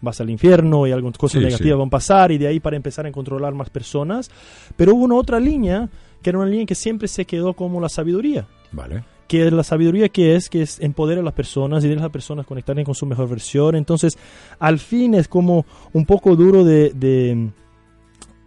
vas 0.00 0.21
al 0.21 0.31
infierno 0.31 0.87
y 0.87 0.92
algunas 0.92 1.19
cosas 1.19 1.42
negativas 1.42 1.76
van 1.76 1.88
a 1.88 1.90
pasar 1.90 2.31
y 2.31 2.38
de 2.38 2.47
ahí 2.47 2.61
para 2.61 2.76
empezar 2.76 3.04
a 3.04 3.11
controlar 3.11 3.52
más 3.52 3.69
personas. 3.69 4.31
Pero 4.76 4.95
hubo 4.95 5.07
una 5.07 5.16
otra 5.16 5.40
línea 5.40 5.90
que 6.23 6.31
era 6.31 6.38
una 6.38 6.49
línea 6.49 6.66
que 6.66 6.76
siempre 6.76 7.09
se 7.09 7.25
quedó 7.25 7.54
como 7.54 7.81
la 7.81 7.88
sabiduría. 7.88 8.47
Vale 8.71 9.02
que 9.33 9.51
la 9.51 9.65
sabiduría 9.65 10.11
que 10.11 10.37
es, 10.37 10.51
que 10.51 10.61
es 10.61 10.79
empoderar 10.79 11.23
a 11.23 11.25
las 11.25 11.33
personas 11.33 11.83
y 11.83 11.91
a 11.91 11.97
las 11.97 12.11
personas 12.11 12.45
conectarse 12.45 12.85
con 12.85 12.95
su 12.95 13.07
mejor 13.07 13.31
versión. 13.31 13.77
Entonces, 13.77 14.19
al 14.59 14.79
fin 14.79 15.15
es 15.15 15.27
como 15.27 15.65
un 15.95 16.05
poco 16.05 16.37
duro 16.37 16.65
de, 16.65 16.91
de, 16.91 17.49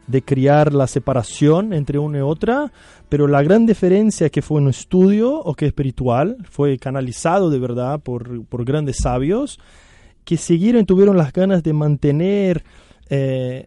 de 0.06 0.22
criar 0.22 0.76
la 0.76 0.86
separación 0.86 1.74
entre 1.74 1.98
una 1.98 2.20
y 2.20 2.22
otra, 2.22 2.72
pero 3.10 3.26
la 3.26 3.42
gran 3.42 3.66
diferencia 3.66 4.30
que 4.30 4.44
fue 4.44 4.62
un 4.62 4.70
estudio 4.70 5.34
o 5.34 5.56
que 5.56 5.66
espiritual, 5.66 6.38
fue 6.52 6.78
canalizado 6.78 7.50
de 7.50 7.58
verdad 7.58 8.00
por, 8.00 8.46
por 8.46 8.64
grandes 8.64 8.98
sabios, 8.98 9.60
que 10.24 10.38
siguieron, 10.38 10.86
tuvieron 10.86 11.18
las 11.18 11.34
ganas 11.34 11.64
de 11.64 11.74
mantener 11.74 12.64
eh, 13.10 13.66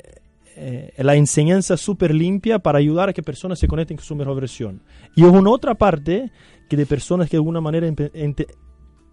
eh, 0.58 0.92
la 0.98 1.14
enseñanza 1.14 1.76
súper 1.76 2.14
limpia 2.14 2.58
para 2.58 2.78
ayudar 2.78 3.08
a 3.08 3.12
que 3.12 3.22
personas 3.22 3.58
se 3.58 3.68
conecten 3.68 3.96
con 3.96 4.04
su 4.04 4.14
mejor 4.14 4.34
versión. 4.40 4.82
Y 5.14 5.24
hubo 5.24 5.38
una 5.38 5.50
otra 5.50 5.74
parte 5.74 6.30
que 6.68 6.76
de 6.76 6.86
personas 6.86 7.28
que 7.28 7.36
de 7.36 7.38
alguna 7.38 7.60
manera 7.60 7.88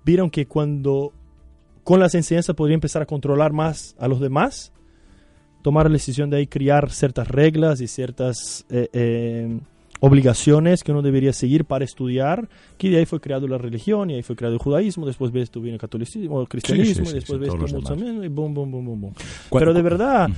vieron 0.04 0.30
que 0.30 0.46
cuando 0.46 1.14
con 1.84 2.00
las 2.00 2.16
enseñanzas 2.16 2.56
podría 2.56 2.74
empezar 2.76 3.02
a 3.02 3.06
controlar 3.06 3.54
más 3.54 3.96
a 4.00 4.08
los 4.08 4.20
demás, 4.20 4.74
tomar 5.62 5.86
la 5.86 5.94
decisión 5.94 6.30
de 6.30 6.38
ahí 6.38 6.48
criar 6.48 6.92
ciertas 6.92 7.28
reglas 7.28 7.80
y 7.82 7.88
ciertas 7.88 8.66
eh, 8.70 8.90
eh, 8.94 9.60
obligaciones 10.00 10.84
que 10.84 10.92
uno 10.92 11.02
debería 11.02 11.34
seguir 11.34 11.66
para 11.66 11.86
estudiar, 11.86 12.50
que 12.78 12.90
de 12.90 12.98
ahí 12.98 13.06
fue 13.06 13.20
creado 13.20 13.48
la 13.48 13.58
religión, 13.58 14.10
y 14.10 14.16
ahí 14.16 14.24
fue 14.24 14.36
creado 14.36 14.56
el 14.56 14.60
judaísmo, 14.62 15.06
después 15.06 15.32
ves 15.32 15.50
tú 15.50 15.62
viene 15.62 15.76
el 15.76 15.82
catolicismo, 15.82 16.42
el 16.42 16.48
cristianismo, 16.48 17.06
Sí, 17.06 17.12
sí, 17.12 17.12
y 17.12 17.20
después 17.20 17.40
ves 17.40 17.52
demás. 17.52 17.74
musulmanismo, 17.74 18.24
y 18.24 18.28
boom, 18.28 18.54
boom, 18.54 18.72
boom, 18.72 18.86
boom, 18.86 19.02
boom. 19.02 19.14
Pero 19.52 19.74
de 19.74 19.82
verdad. 19.82 20.30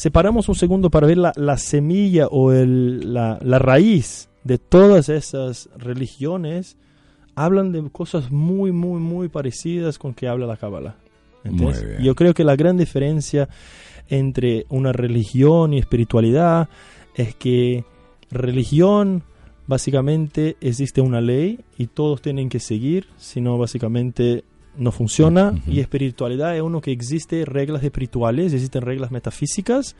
Separamos 0.00 0.48
un 0.48 0.54
segundo 0.54 0.88
para 0.88 1.06
ver 1.06 1.18
la, 1.18 1.30
la 1.36 1.58
semilla 1.58 2.26
o 2.28 2.52
el, 2.52 3.12
la, 3.12 3.38
la 3.42 3.58
raíz 3.58 4.30
de 4.44 4.56
todas 4.56 5.10
esas 5.10 5.68
religiones, 5.76 6.78
hablan 7.34 7.70
de 7.70 7.86
cosas 7.90 8.30
muy, 8.32 8.72
muy, 8.72 8.98
muy 8.98 9.28
parecidas 9.28 9.98
con 9.98 10.14
que 10.14 10.26
habla 10.26 10.46
la 10.46 10.56
Kabbalah. 10.56 10.96
Yo 12.00 12.14
creo 12.14 12.32
que 12.32 12.44
la 12.44 12.56
gran 12.56 12.78
diferencia 12.78 13.50
entre 14.08 14.64
una 14.70 14.94
religión 14.94 15.74
y 15.74 15.78
espiritualidad 15.80 16.70
es 17.14 17.34
que 17.34 17.84
religión 18.30 19.22
básicamente 19.66 20.56
existe 20.62 21.02
una 21.02 21.20
ley 21.20 21.60
y 21.76 21.88
todos 21.88 22.22
tienen 22.22 22.48
que 22.48 22.58
seguir, 22.58 23.06
si 23.18 23.42
no 23.42 23.58
básicamente 23.58 24.44
no 24.80 24.90
funciona. 24.90 25.50
Ujú. 25.50 25.70
Y 25.70 25.80
espiritualidad 25.80 26.56
es 26.56 26.62
uno 26.62 26.80
que 26.80 26.90
existe 26.90 27.44
reglas 27.44 27.84
espirituales, 27.84 28.52
existen 28.52 28.82
reglas 28.82 29.10
metafísicas, 29.10 29.94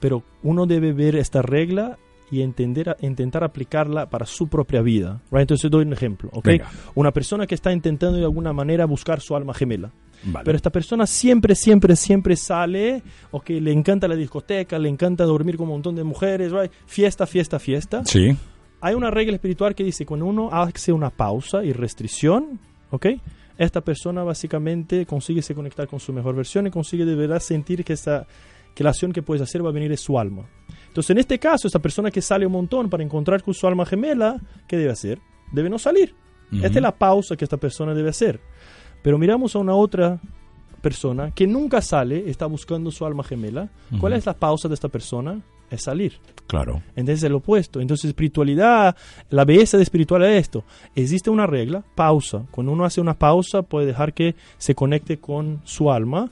pero 0.00 0.22
uno 0.42 0.66
debe 0.66 0.92
ver 0.92 1.16
esta 1.16 1.40
regla 1.40 1.98
y 2.30 2.42
entender, 2.42 2.96
intentar 3.00 3.44
aplicarla 3.44 4.10
para 4.10 4.26
su 4.26 4.48
propia 4.48 4.82
vida. 4.82 5.20
Right? 5.30 5.42
Entonces 5.42 5.70
doy 5.70 5.84
un 5.84 5.92
ejemplo. 5.92 6.30
¿ok? 6.32 6.46
Venga. 6.46 6.70
Una 6.94 7.12
persona 7.12 7.46
que 7.46 7.54
está 7.54 7.72
intentando 7.72 8.18
de 8.18 8.24
alguna 8.24 8.52
manera 8.52 8.86
buscar 8.86 9.20
su 9.20 9.36
alma 9.36 9.54
gemela. 9.54 9.92
Vale. 10.24 10.44
Pero 10.44 10.56
esta 10.56 10.70
persona 10.70 11.06
siempre, 11.06 11.54
siempre, 11.54 11.94
siempre 11.96 12.34
sale, 12.34 13.02
o 13.30 13.40
que 13.40 13.60
le 13.60 13.72
encanta 13.72 14.08
la 14.08 14.16
discoteca, 14.16 14.78
le 14.78 14.88
encanta 14.88 15.24
dormir 15.24 15.56
con 15.56 15.66
un 15.66 15.74
montón 15.74 15.94
de 15.94 16.02
mujeres, 16.02 16.50
right? 16.50 16.72
fiesta, 16.86 17.26
fiesta, 17.26 17.58
fiesta. 17.58 18.04
Sí. 18.04 18.36
Hay 18.80 18.94
una 18.94 19.10
regla 19.10 19.34
espiritual 19.34 19.74
que 19.74 19.84
dice, 19.84 20.04
cuando 20.04 20.26
uno 20.26 20.48
hace 20.50 20.92
una 20.92 21.10
pausa 21.10 21.62
y 21.62 21.72
restricción, 21.72 22.58
¿ok? 22.90 23.06
Esta 23.56 23.80
persona 23.80 24.22
básicamente 24.24 25.06
consigue 25.06 25.42
se 25.42 25.54
conectar 25.54 25.86
con 25.86 26.00
su 26.00 26.12
mejor 26.12 26.34
versión 26.34 26.66
y 26.66 26.70
consigue 26.70 27.04
de 27.04 27.14
verdad 27.14 27.40
sentir 27.40 27.84
que, 27.84 27.92
esta, 27.92 28.26
que 28.74 28.82
la 28.82 28.90
acción 28.90 29.12
que 29.12 29.22
puedes 29.22 29.42
hacer 29.42 29.64
va 29.64 29.68
a 29.68 29.72
venir 29.72 29.90
de 29.90 29.96
su 29.96 30.18
alma. 30.18 30.48
Entonces, 30.88 31.10
en 31.10 31.18
este 31.18 31.38
caso, 31.38 31.66
esta 31.66 31.78
persona 31.78 32.10
que 32.10 32.20
sale 32.20 32.46
un 32.46 32.52
montón 32.52 32.90
para 32.90 33.02
encontrar 33.02 33.42
con 33.42 33.54
su 33.54 33.66
alma 33.66 33.86
gemela, 33.86 34.40
¿qué 34.66 34.76
debe 34.76 34.90
hacer? 34.90 35.20
Debe 35.52 35.70
no 35.70 35.78
salir. 35.78 36.14
Esta 36.52 36.78
es 36.78 36.82
la 36.82 36.96
pausa 36.96 37.36
que 37.36 37.44
esta 37.44 37.56
persona 37.56 37.94
debe 37.94 38.10
hacer. 38.10 38.40
Pero 39.02 39.18
miramos 39.18 39.56
a 39.56 39.58
una 39.58 39.74
otra 39.74 40.20
persona 40.80 41.30
que 41.32 41.46
nunca 41.46 41.80
sale, 41.80 42.28
está 42.28 42.46
buscando 42.46 42.90
su 42.90 43.04
alma 43.04 43.24
gemela. 43.24 43.70
¿Cuál 43.98 44.12
es 44.12 44.26
la 44.26 44.34
pausa 44.34 44.68
de 44.68 44.74
esta 44.74 44.88
persona? 44.88 45.42
Es 45.74 45.82
salir. 45.82 46.14
Claro. 46.46 46.82
Entonces 46.90 47.18
es 47.18 47.24
el 47.24 47.34
opuesto. 47.34 47.80
Entonces 47.80 48.08
espiritualidad, 48.08 48.94
la 49.30 49.44
belleza 49.44 49.76
de 49.76 49.82
espiritualidad 49.82 50.32
es 50.34 50.42
esto. 50.42 50.64
Existe 50.94 51.30
una 51.30 51.46
regla, 51.46 51.82
pausa. 51.94 52.44
Cuando 52.50 52.72
uno 52.72 52.84
hace 52.84 53.00
una 53.00 53.14
pausa 53.14 53.62
puede 53.62 53.86
dejar 53.86 54.12
que 54.12 54.34
se 54.58 54.74
conecte 54.74 55.18
con 55.18 55.60
su 55.64 55.90
alma. 55.90 56.30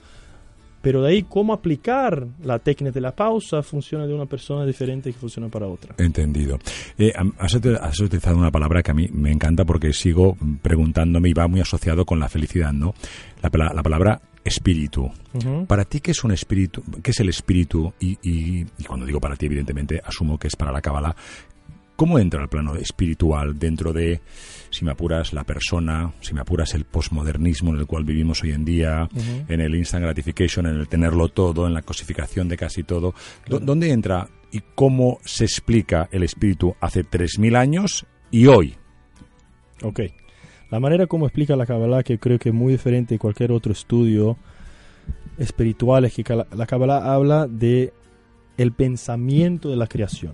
Pero 0.83 1.01
de 1.01 1.11
ahí 1.11 1.23
cómo 1.23 1.53
aplicar 1.53 2.27
la 2.43 2.59
técnica 2.59 2.91
de 2.93 3.01
la 3.01 3.15
pausa 3.15 3.63
funciona 3.63 4.05
de 4.05 4.15
una 4.15 4.27
persona 4.27 4.67
diferente 4.67 5.13
que 5.13 5.19
funciona 5.19 5.49
para 5.49 5.69
otra. 5.69 5.95
Entendido. 5.99 6.59
Eh, 6.99 7.13
has, 7.39 7.55
ut- 7.55 7.79
has 7.81 8.01
utilizado 8.01 8.37
una 8.37 8.51
palabra 8.51 8.83
que 8.83 8.91
a 8.91 8.95
mí 8.95 9.07
me 9.13 9.31
encanta 9.31 9.65
porque 9.65 9.93
sigo 9.93 10.37
preguntándome 10.61 11.29
y 11.29 11.35
va 11.35 11.47
muy 11.47 11.61
asociado 11.61 12.05
con 12.05 12.19
la 12.19 12.29
felicidad, 12.29 12.73
¿no? 12.73 12.95
La 13.43 13.51
palabra 13.51 14.21
espíritu. 14.45 15.11
Para 15.67 15.85
ti, 15.85 16.01
¿qué 16.01 16.11
es 16.11 16.25
un 16.25 16.33
espíritu? 16.33 16.83
¿Qué 17.03 17.11
es 17.13 17.21
el 17.21 17.29
espíritu? 17.29 17.93
Y, 18.01 18.19
y- 18.23 18.67
y 18.79 18.85
cuando 18.85 19.07
digo 19.07 19.21
para 19.21 19.37
ti, 19.37 19.47
evidentemente, 19.47 20.01
asumo 20.05 20.39
que 20.39 20.49
es 20.49 20.57
para 20.57 20.73
la 20.73 20.81
cábala. 20.81 21.15
¿Cómo 21.95 22.19
entra 22.19 22.43
el 22.43 22.49
plano 22.49 22.75
espiritual 22.75 23.59
dentro 23.59 23.93
de, 23.93 24.21
si 24.71 24.85
me 24.85 24.91
apuras, 24.91 25.33
la 25.33 25.45
persona, 25.45 26.13
si 26.21 26.35
me 26.35 26.41
apuras, 26.41 26.75
el 26.75 26.85
posmodernismo 26.85 27.71
en 27.73 27.79
el 27.81 27.87
cual 27.87 28.03
vivimos 28.05 28.43
hoy 28.43 28.53
en 28.53 28.65
día, 28.65 29.09
en 29.47 29.61
el 29.61 29.75
instant 29.77 30.03
gratification, 30.03 30.67
en 30.67 30.77
el 30.81 30.89
tenerlo 30.89 31.29
todo, 31.29 31.67
en 31.67 31.75
la 31.75 31.83
cosificación 31.83 32.49
de 32.49 32.57
casi 32.57 32.83
todo? 32.83 33.15
¿Dó- 33.47 33.61
¿Dónde 33.61 33.91
entra 33.93 34.29
y 34.51 34.63
cómo 34.75 35.19
se 35.25 35.45
explica 35.45 36.09
el 36.11 36.25
espíritu 36.25 36.75
hace 36.81 37.05
3.000 37.05 37.57
años 37.57 38.05
y 38.33 38.47
hoy? 38.47 38.75
Ok. 39.83 40.01
La 40.73 40.81
manera 40.81 41.07
como 41.07 41.27
explica 41.27 41.55
la 41.55 41.67
Kabbalah, 41.67 42.03
que 42.03 42.19
creo 42.19 42.39
que 42.39 42.49
es 42.49 42.55
muy 42.55 42.73
diferente 42.73 43.15
de 43.15 43.19
cualquier 43.19 43.53
otro 43.53 43.73
estudio 43.73 44.39
espiritual, 45.37 46.07
es 46.07 46.15
que 46.15 46.25
la 46.35 46.67
Kabbalah 46.67 47.13
habla 47.13 47.47
de 47.47 47.93
el 48.57 48.73
pensamiento 48.73 49.69
de 49.69 49.77
la 49.77 49.87
creación. 49.87 50.33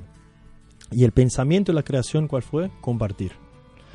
Y 0.92 1.02
el 1.02 1.11
pensamiento 1.11 1.73
de 1.73 1.75
la 1.75 1.83
creación, 1.83 2.28
¿cuál 2.28 2.42
fue? 2.42 2.71
Compartir. 2.80 3.33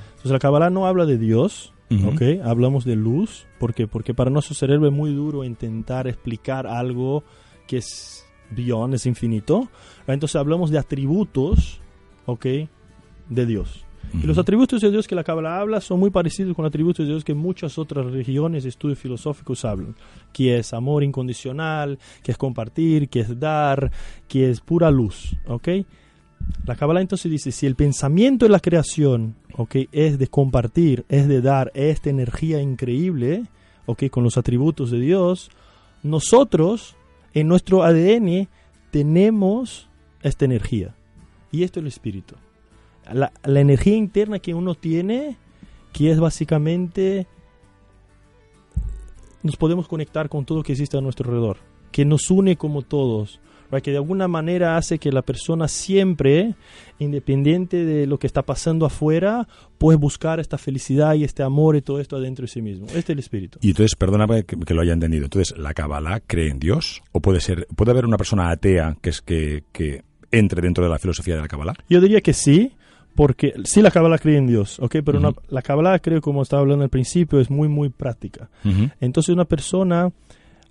Entonces 0.10 0.32
la 0.34 0.40
Kabbalah 0.40 0.70
no 0.70 0.86
habla 0.86 1.06
de 1.06 1.18
Dios, 1.18 1.74
Ujú. 1.90 2.10
¿ok? 2.10 2.22
Hablamos 2.44 2.84
de 2.84 2.98
luz, 2.98 3.48
¿por 3.58 3.74
qué? 3.74 3.88
Porque 3.88 4.14
para 4.14 4.30
nuestro 4.30 4.54
cerebro 4.54 4.88
es 4.90 4.94
muy 4.94 5.14
duro 5.14 5.46
intentar 5.46 6.10
explicar 6.10 6.68
algo 6.68 7.24
que 7.68 7.78
es 7.78 8.26
beyond, 8.52 8.96
es 8.96 9.06
infinito. 9.06 9.70
Entonces 10.08 10.36
hablamos 10.36 10.72
de 10.72 10.78
atributos, 10.78 11.80
¿ok? 12.26 12.46
De 13.30 13.46
Dios. 13.46 13.86
Y 14.22 14.28
los 14.28 14.38
atributos 14.38 14.82
de 14.82 14.92
Dios 14.92 15.08
que 15.08 15.16
la 15.16 15.24
Kabbalah 15.24 15.60
habla 15.60 15.82
son 15.82 16.00
muy 16.00 16.12
parecidos 16.12 16.56
con 16.56 16.66
atributos 16.66 17.06
de 17.06 17.12
Dios 17.12 17.24
que 17.24 17.34
muchas 17.34 17.78
otras 17.78 18.06
religiones 18.06 18.64
y 18.64 18.68
estudios 18.68 19.00
filosóficos 19.00 19.66
hablan. 19.66 19.96
Que 20.32 20.58
es 20.58 20.74
amor 20.74 21.04
incondicional, 21.04 21.98
que 22.22 22.32
es 22.32 22.38
compartir, 22.38 23.10
que 23.10 23.22
es 23.22 23.40
dar, 23.40 23.92
que 24.28 24.50
es 24.50 24.62
pura 24.62 24.92
luz. 24.92 25.36
¿Ok? 25.48 25.70
La 26.66 26.76
Kabbalah 26.76 27.02
entonces 27.02 27.32
dice, 27.32 27.52
si 27.52 27.66
el 27.66 27.76
pensamiento 27.76 28.46
de 28.46 28.52
la 28.52 28.60
creación 28.60 29.36
¿ok? 29.56 29.76
es 29.92 30.20
de 30.20 30.28
compartir, 30.28 31.06
es 31.10 31.28
de 31.28 31.42
dar 31.42 31.72
esta 31.74 32.10
energía 32.10 32.62
increíble 32.62 33.46
¿ok? 33.86 34.10
con 34.10 34.24
los 34.24 34.38
atributos 34.38 34.92
de 34.92 35.00
Dios, 35.00 35.50
nosotros 36.04 36.96
en 37.34 37.48
nuestro 37.48 37.84
ADN 37.84 38.48
tenemos 38.92 39.90
esta 40.22 40.46
energía. 40.46 40.94
Y 41.52 41.64
esto 41.64 41.80
es 41.80 41.84
el 41.84 41.88
espíritu 41.88 42.36
la, 43.14 43.32
la 43.44 43.60
energía 43.60 43.96
interna 43.96 44.40
que 44.40 44.54
uno 44.54 44.76
tiene, 44.76 45.38
que 45.92 46.12
es 46.12 46.20
básicamente, 46.20 47.28
nos 49.44 49.58
podemos 49.58 49.88
conectar 49.88 50.30
con 50.30 50.46
todo 50.46 50.64
que 50.64 50.72
existe 50.72 50.98
a 50.98 51.02
nuestro 51.02 51.30
alrededor, 51.30 51.58
que 51.92 52.06
nos 52.06 52.32
une 52.32 52.56
como 52.56 52.82
todos, 52.82 53.40
¿right? 53.72 53.84
que 53.84 53.92
de 53.92 53.98
alguna 53.98 54.28
manera 54.28 54.78
hace 54.78 54.98
que 54.98 55.12
la 55.12 55.22
persona 55.22 55.68
siempre, 55.68 56.56
independiente 56.98 57.86
de 57.86 58.08
lo 58.08 58.18
que 58.18 58.28
está 58.28 58.44
pasando 58.44 58.86
afuera, 58.86 59.48
puede 59.78 59.98
buscar 59.98 60.40
esta 60.40 60.58
felicidad 60.58 61.14
y 61.16 61.24
este 61.24 61.44
amor 61.44 61.76
y 61.76 61.82
todo 61.82 62.00
esto 62.00 62.16
adentro 62.16 62.44
de 62.44 62.48
sí 62.48 62.62
mismo. 62.62 62.86
Este 62.88 63.00
es 63.00 63.10
el 63.10 63.20
espíritu. 63.20 63.60
Y 63.62 63.70
entonces, 63.70 63.96
perdóname 63.96 64.44
que, 64.44 64.58
que 64.58 64.74
lo 64.74 64.82
haya 64.82 64.94
entendido. 64.94 65.26
Entonces, 65.26 65.58
¿la 65.58 65.74
Kabbalah 65.74 66.22
cree 66.22 66.50
en 66.50 66.60
Dios? 66.60 67.04
¿O 67.12 67.20
puede 67.20 67.42
ser, 67.42 67.68
puede 67.76 67.92
haber 67.92 68.06
una 68.06 68.18
persona 68.18 68.50
atea 68.50 68.98
que 69.02 69.10
es 69.10 69.22
que, 69.22 69.66
que 69.72 70.04
entre 70.32 70.62
dentro 70.62 70.84
de 70.84 70.90
la 70.90 71.00
filosofía 71.00 71.36
de 71.36 71.42
la 71.42 71.48
Kabbalah? 71.48 71.74
Yo 71.90 72.00
diría 72.00 72.22
que 72.22 72.34
sí, 72.34 72.74
porque 73.16 73.54
sí 73.66 73.82
la 73.82 73.92
Kabbalah 73.92 74.18
cree 74.18 74.38
en 74.38 74.48
Dios, 74.48 74.80
¿ok? 74.80 74.98
Pero 75.06 75.20
una- 75.20 75.34
la 75.50 75.62
Kabbalah, 75.62 76.00
creo, 76.00 76.22
como 76.22 76.42
estaba 76.42 76.62
hablando 76.62 76.84
al 76.84 76.90
principio, 76.90 77.40
es 77.40 77.50
muy, 77.50 77.68
muy 77.68 77.90
práctica. 77.90 78.50
Entonces 79.00 79.34
una 79.34 79.46
persona, 79.46 80.12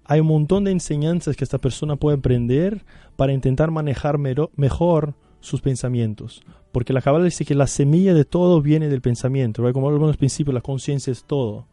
hay 0.04 0.20
un 0.20 0.26
montón 0.26 0.64
de 0.64 0.72
enseñanzas 0.72 1.36
que 1.36 1.44
esta 1.44 1.58
persona 1.58 1.96
puede 1.96 2.16
aprender 2.18 2.84
para 3.16 3.32
intentar 3.32 3.70
manejar 3.70 4.18
mejor 4.18 5.14
sus 5.40 5.60
pensamientos. 5.60 6.42
Porque 6.72 6.92
la 6.92 7.02
Kabbalah 7.02 7.24
dice 7.26 7.44
que 7.44 7.54
la 7.54 7.66
semilla 7.66 8.14
de 8.14 8.24
todo 8.24 8.62
viene 8.62 8.88
del 8.88 9.00
pensamiento. 9.02 9.62
¿right? 9.62 9.74
Como 9.74 9.88
hablamos 9.88 10.10
al 10.10 10.16
principio, 10.16 10.52
la 10.52 10.60
conciencia 10.62 11.10
es 11.10 11.24
todo. 11.24 11.66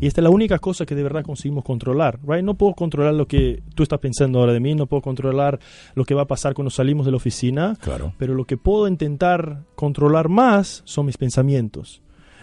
Y 0.00 0.06
esta 0.06 0.20
es 0.20 0.22
la 0.24 0.30
única 0.30 0.58
cosa 0.58 0.86
que 0.86 0.94
de 0.94 1.02
verdad 1.02 1.24
conseguimos 1.24 1.64
controlar. 1.64 2.18
¿right? 2.26 2.44
No 2.44 2.54
puedo 2.54 2.74
controlar 2.74 3.14
lo 3.14 3.26
que 3.26 3.62
tú 3.74 3.82
estás 3.82 3.98
pensando 3.98 4.38
ahora 4.40 4.52
de 4.52 4.60
mí, 4.60 4.74
no 4.74 4.86
puedo 4.86 5.02
controlar 5.02 5.58
lo 5.94 6.04
que 6.04 6.14
va 6.14 6.22
a 6.22 6.26
pasar 6.26 6.54
cuando 6.54 6.70
salimos 6.70 7.04
de 7.06 7.12
la 7.12 7.16
oficina, 7.16 7.76
Claro. 7.80 8.12
pero 8.18 8.34
lo 8.34 8.44
que 8.44 8.56
puedo 8.56 8.86
intentar 8.88 9.64
controlar 9.74 10.28
más 10.28 10.82
son 10.84 11.06
mis 11.06 11.16
pensamientos. 11.16 12.02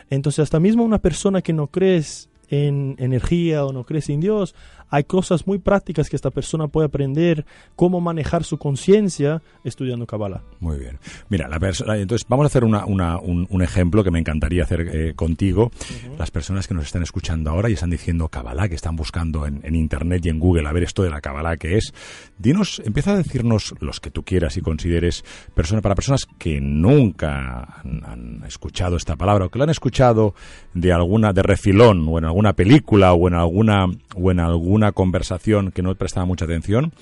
Entonces, 0.09 0.39
hasta 0.43 0.59
mismo 0.59 0.83
una 0.83 1.00
persona 1.00 1.41
que 1.41 1.53
no 1.53 1.67
crees 1.67 2.29
en 2.50 2.96
energía 3.00 3.65
o 3.65 3.72
no 3.74 3.84
crees 3.86 4.10
en 4.10 4.20
Dios, 4.20 4.56
hay 4.91 5.03
cosas 5.03 5.46
muy 5.46 5.60
prácticas 5.60 6.10
que 6.10 6.15
esta 6.15 6.32
persona 6.32 6.68
puede 6.68 6.88
aprender 6.88 7.46
cómo 7.75 8.01
manejar 8.01 8.44
su 8.44 8.58
conciencia 8.58 9.41
estudiando 9.63 10.08
Kabbalah. 10.08 10.41
Muy 10.60 10.79
bien. 10.79 10.98
Mira, 11.29 11.48
la 11.48 11.60
persona, 11.60 11.96
entonces 11.98 12.25
vamos 12.27 12.46
a 12.46 12.48
hacer 12.48 12.63
una, 12.63 12.86
una- 12.86 13.20
un, 13.20 13.46
un 13.51 13.62
ejemplo 13.62 14.03
que 14.03 14.10
me 14.10 14.18
encantaría 14.20 14.63
hacer 14.63 14.82
eh, 14.91 15.13
contigo. 15.15 15.72
Las 16.18 16.32
personas 16.32 16.68
que 16.68 16.74
nos 16.74 16.86
están 16.86 17.03
escuchando 17.03 17.51
ahora 17.51 17.70
y 17.70 17.74
están 17.74 17.91
diciendo 17.91 18.29
Kabbalah, 18.29 18.68
que 18.68 18.74
están 18.75 18.96
buscando 18.96 19.46
en, 19.46 19.62
en 19.63 19.75
Internet 19.75 20.25
y 20.25 20.29
en 20.29 20.39
Google 20.39 20.68
a 20.68 20.72
ver 20.72 20.84
esto 20.84 21.03
de 21.03 21.12
la 21.12 21.22
Kabbalah 21.22 21.58
que 21.58 21.77
es. 21.77 21.94
Dinos, 22.39 22.82
empieza 22.84 23.12
a 23.12 23.18
decirnos 23.18 23.75
los 23.82 24.00
que 24.00 24.10
tú 24.10 24.24
quieras 24.24 24.58
y 24.58 24.62
consideres 24.62 25.24
persona, 25.53 25.82
para 25.82 25.94
personas 25.94 26.22
que 26.39 26.60
nunca 26.62 27.82
han, 27.84 28.03
han 28.06 28.44
escuchado 28.48 28.96
esta 28.98 29.15
palabra 29.15 29.46
o 29.46 29.50
que 29.50 29.60
la 29.60 29.65
han 29.65 29.70
escuchado 29.70 30.34
de 30.74 30.91
alguna, 30.94 31.32
de 31.34 31.44
refilón 31.44 32.08
o 32.10 32.18
en 32.18 32.25
alguna 32.25 32.38
alguna 32.39 32.53
película 32.53 33.12
o 33.12 33.27
en 33.27 33.34
alguna, 33.34 33.86
o 34.15 34.31
en 34.31 34.39
alguna 34.39 34.93
conversación 34.93 35.72
que 35.72 35.81
no 35.81 35.93
prestaba 35.96 36.25
mucha 36.25 36.46
atención, 36.46 36.93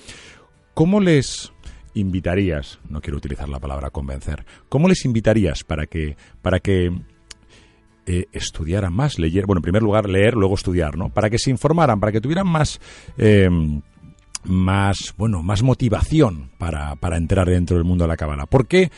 ¿cómo 0.74 1.00
les 1.00 1.52
invitarías, 1.94 2.80
no 2.88 3.00
quiero 3.00 3.18
utilizar 3.18 3.48
la 3.48 3.60
palabra 3.60 3.90
convencer, 3.90 4.44
¿cómo 4.68 4.88
les 4.88 5.04
invitarías 5.04 5.62
para 5.62 5.86
que, 5.86 6.16
para 6.42 6.58
que 6.58 6.90
eh, 8.06 8.26
estudiaran 8.32 8.92
más, 8.92 9.20
leer, 9.20 9.46
bueno, 9.46 9.60
en 9.60 9.62
primer 9.62 9.82
lugar 9.82 10.08
leer, 10.08 10.34
luego 10.34 10.56
estudiar, 10.56 10.96
¿no? 10.96 11.08
Para 11.08 11.30
que 11.30 11.38
se 11.38 11.50
informaran, 11.50 12.00
para 12.00 12.10
que 12.10 12.20
tuvieran 12.20 12.48
más, 12.48 12.80
eh, 13.16 13.48
más, 14.44 15.14
bueno, 15.16 15.42
más 15.42 15.62
motivación 15.62 16.50
para, 16.58 16.96
para 16.96 17.16
entrar 17.16 17.48
dentro 17.48 17.76
del 17.76 17.84
mundo 17.84 18.04
de 18.04 18.08
la 18.08 18.16
cábala. 18.16 18.46
¿Por 18.46 18.66
qué? 18.66 18.90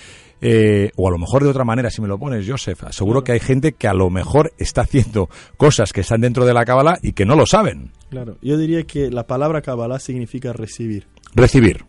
Eh, 0.43 0.91
o 0.97 1.07
a 1.07 1.11
lo 1.11 1.19
mejor 1.19 1.43
de 1.43 1.51
otra 1.51 1.65
manera, 1.65 1.91
si 1.91 2.01
me 2.01 2.09
lo 2.09 2.19
pones, 2.19 2.49
Joseph, 2.49 2.85
seguro 2.91 3.23
que 3.23 3.33
hay 3.33 3.41
gente 3.41 3.73
que 3.73 3.89
a 3.89 3.95
lo 3.95 4.09
mejor 4.09 4.53
está 4.59 4.83
haciendo 4.83 5.29
cosas 5.57 5.93
que 5.93 6.01
están 6.01 6.23
dentro 6.23 6.47
de 6.47 6.55
la 6.55 6.65
cábala 6.65 6.99
y 7.03 7.13
que 7.13 7.27
no 7.27 7.37
lo 7.37 7.47
saben. 7.47 7.93
Claro, 8.09 8.37
yo 8.41 8.57
diría 8.57 8.85
que 8.85 9.11
la 9.11 9.27
palabra 9.27 9.61
cábala 9.61 9.99
significa 9.99 10.53
recibir. 10.53 11.07
Recibir. 11.35 11.85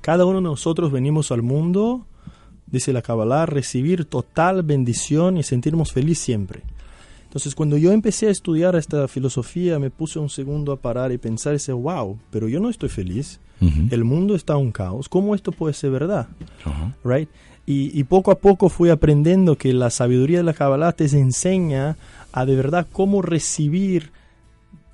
Cada 0.00 0.26
uno 0.26 0.36
de 0.36 0.42
nosotros 0.42 0.92
venimos 0.92 1.32
al 1.32 1.42
mundo, 1.42 2.06
dice 2.66 2.92
la 2.92 3.02
cábala, 3.02 3.46
recibir 3.46 4.04
total 4.04 4.62
bendición 4.62 5.38
y 5.38 5.42
sentirnos 5.42 5.92
feliz 5.92 6.18
siempre. 6.18 6.62
Entonces, 7.28 7.54
cuando 7.54 7.76
yo 7.76 7.92
empecé 7.92 8.28
a 8.28 8.30
estudiar 8.30 8.74
esta 8.74 9.06
filosofía, 9.06 9.78
me 9.78 9.90
puse 9.90 10.18
un 10.18 10.30
segundo 10.30 10.72
a 10.72 10.76
parar 10.76 11.12
y 11.12 11.18
pensar 11.18 11.52
y 11.52 11.56
decir, 11.56 11.74
wow, 11.74 12.18
pero 12.30 12.48
yo 12.48 12.58
no 12.58 12.70
estoy 12.70 12.88
feliz. 12.88 13.38
El 13.90 14.04
mundo 14.04 14.34
está 14.34 14.56
un 14.56 14.70
caos. 14.70 15.08
¿Cómo 15.08 15.34
esto 15.34 15.50
puede 15.52 15.74
ser 15.74 15.90
verdad? 15.90 16.28
Right? 17.04 17.28
Y, 17.66 18.02
poco 18.04 18.30
a 18.30 18.38
poco 18.38 18.70
fui 18.70 18.88
aprendiendo 18.88 19.58
que 19.58 19.74
la 19.74 19.90
sabiduría 19.90 20.38
de 20.38 20.44
la 20.44 20.54
Kabbalah 20.54 20.92
te 20.92 21.04
enseña 21.04 21.98
a 22.32 22.46
de 22.46 22.56
verdad 22.56 22.86
cómo 22.90 23.20
recibir 23.20 24.10